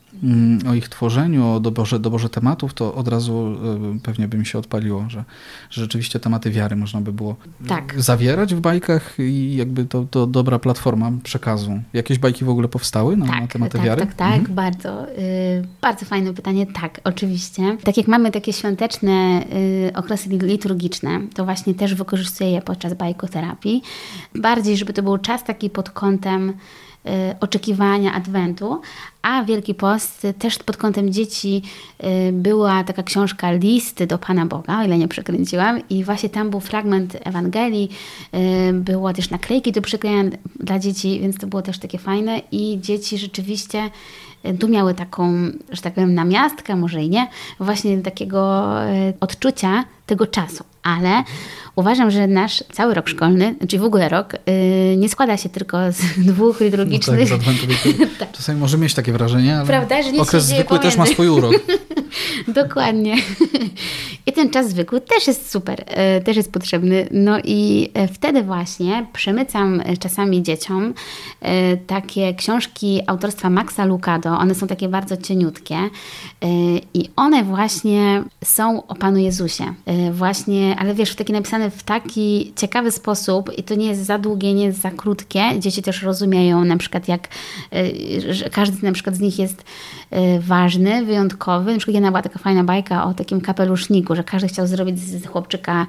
[0.70, 3.56] o ich tworzeniu, o doborze, doborze tematów, to od razu
[3.96, 5.24] y, pewnie by mi się odpaliło, że,
[5.70, 7.36] że rzeczywiście tematy wiary można by było
[7.66, 7.94] tak.
[8.02, 11.80] zawierać w bajkach i jakby to, to dobra platforma przekazu.
[11.92, 14.00] Jakieś bajki w ogóle powstały na, tak, na tematy tak, wiary?
[14.00, 14.54] Tak, tak, mhm.
[14.54, 15.10] bardzo.
[15.10, 16.66] Y, bardzo fajne pytanie.
[16.66, 17.76] Tak, oczywiście.
[17.84, 19.44] Tak jak mamy takie świąteczne
[19.88, 23.82] y, okresy liturgiczne, to właśnie też wykorzystuję je podczas bajkoterapii.
[24.34, 26.52] Bardziej, żeby to był czas taki pod kątem
[27.40, 28.80] oczekiwania Adwentu,
[29.22, 31.62] a Wielki Post też pod kątem dzieci
[32.04, 36.50] y, była taka książka Listy do Pana Boga, o ile nie przekręciłam i właśnie tam
[36.50, 37.90] był fragment Ewangelii,
[38.34, 40.30] y, było też naklejki do przyklejenia
[40.60, 43.90] dla dzieci, więc to było też takie fajne i dzieci rzeczywiście
[44.60, 45.32] tu miały taką,
[45.70, 47.28] że tak powiem, namiastkę, może i nie,
[47.60, 48.70] właśnie takiego
[49.20, 51.22] odczucia tego czasu, ale
[51.76, 55.92] uważam, że nasz cały rok szkolny, czyli w ogóle rok, yy, nie składa się tylko
[55.92, 56.00] z
[56.32, 57.30] dwóch liturgicznych.
[57.30, 58.32] No tak, tak.
[58.32, 60.88] Czasami może mieć takie wrażenie, ale Prawda, że okres zwykły pomiędzy.
[60.88, 61.52] też ma swój urok.
[62.48, 63.16] Dokładnie.
[64.26, 67.08] I ten czas zwykły też jest super, yy, też jest potrzebny.
[67.10, 70.94] No i yy, wtedy właśnie przemycam yy, czasami dzieciom
[71.42, 71.48] yy,
[71.86, 74.28] takie książki autorstwa Maxa Lucado.
[74.38, 75.76] One są takie bardzo cieniutkie
[76.94, 81.32] i one właśnie są o Panu Jezusie e, właśnie, ale wiesz, taki
[81.70, 85.42] w taki ciekawy sposób i to nie jest za długie, nie jest za krótkie.
[85.58, 87.28] Dzieci też rozumieją na przykład jak,
[88.28, 89.64] że każdy na przykład z nich jest
[90.40, 91.72] ważny, wyjątkowy.
[91.72, 95.26] Na przykład jedna była taka fajna bajka o takim kapeluszniku, że każdy chciał zrobić z
[95.26, 95.86] chłopczyka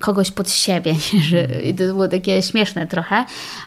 [0.00, 0.94] kogoś pod siebie,
[1.68, 3.24] i to było takie śmieszne trochę,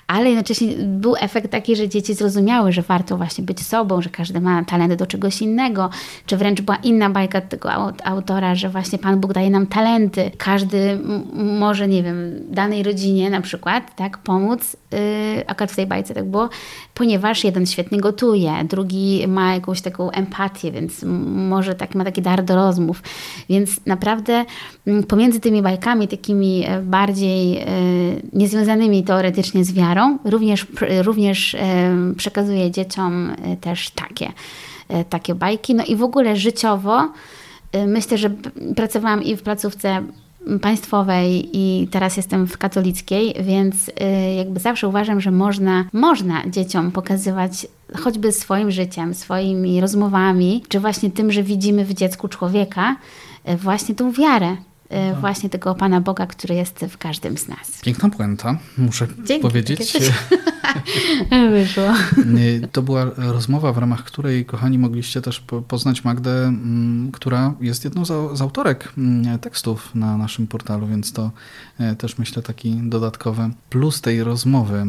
[0.07, 4.41] ale jednocześnie był efekt taki, że dzieci zrozumiały, że warto właśnie być sobą, że każdy
[4.41, 5.89] ma talent do czegoś innego,
[6.25, 7.71] czy wręcz była inna bajka tego
[8.03, 10.31] autora, że właśnie Pan Bóg daje nam talenty.
[10.37, 10.99] Każdy
[11.33, 12.17] może, nie wiem,
[12.51, 14.99] danej rodzinie na przykład, tak, pomóc, yy,
[15.47, 16.49] akurat w tej bajce tak było,
[16.93, 22.43] ponieważ jeden świetnie gotuje, drugi ma jakąś taką empatię, więc może tak ma taki dar
[22.43, 23.03] do rozmów.
[23.49, 24.45] Więc naprawdę
[25.07, 27.61] pomiędzy tymi bajkami takimi e, bardziej yy,
[28.33, 30.67] niezwiązanymi teoretycznie z wiarą, również,
[31.03, 34.31] również yy, przekazuje dzieciom też takie
[35.09, 35.75] takie bajki.
[35.75, 37.11] No i w ogóle życiowo
[37.87, 38.29] myślę, że
[38.75, 40.03] pracowałam i w placówce
[40.61, 43.93] państwowej i teraz jestem w katolickiej, więc y,
[44.37, 47.67] jakby zawsze uważam, że można, można dzieciom pokazywać
[47.97, 52.95] choćby swoim życiem, swoimi rozmowami, czy właśnie tym, że widzimy w dziecku człowieka,
[53.49, 54.57] y, właśnie tą wiarę,
[54.89, 55.21] no.
[55.21, 57.81] właśnie tego Pana Boga, który jest w każdym z nas.
[57.81, 59.93] Piękna puenta, muszę Dzięki, powiedzieć.
[61.51, 61.83] Wyszło.
[62.71, 68.05] To była rozmowa, w ramach której, kochani, mogliście też poznać Magdę, mm, która jest jedną
[68.35, 71.31] z autorek mm, tekstów na naszym portalu, więc to
[71.79, 74.77] e, też myślę taki dodatkowy plus tej rozmowy.
[74.77, 74.87] E,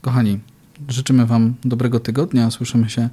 [0.00, 0.40] kochani,
[0.88, 2.50] życzymy Wam dobrego tygodnia.
[2.50, 3.08] Słyszymy się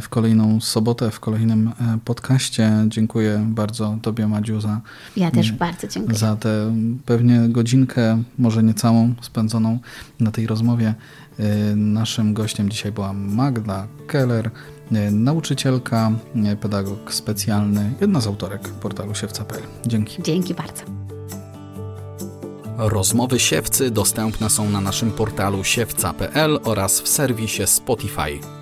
[0.00, 2.72] w kolejną sobotę, w kolejnym e, podcaście.
[2.88, 4.80] Dziękuję bardzo Tobie, Madziu, za.
[5.16, 6.18] Ja też bardzo dziękuję.
[6.18, 6.74] Za tę
[7.06, 9.78] pewnie godzinkę, może nie całą, spędzoną
[10.20, 10.94] na tej rozmowie.
[11.38, 14.50] E, naszym gościem dzisiaj była Magda Keller,
[14.92, 16.12] e, nauczycielka,
[16.60, 19.62] pedagog specjalny, jedna z autorek portalu siewca.pl.
[19.86, 20.22] Dzięki.
[20.22, 20.82] Dzięki bardzo.
[22.76, 28.61] Rozmowy siewcy dostępne są na naszym portalu siewca.pl oraz w serwisie Spotify.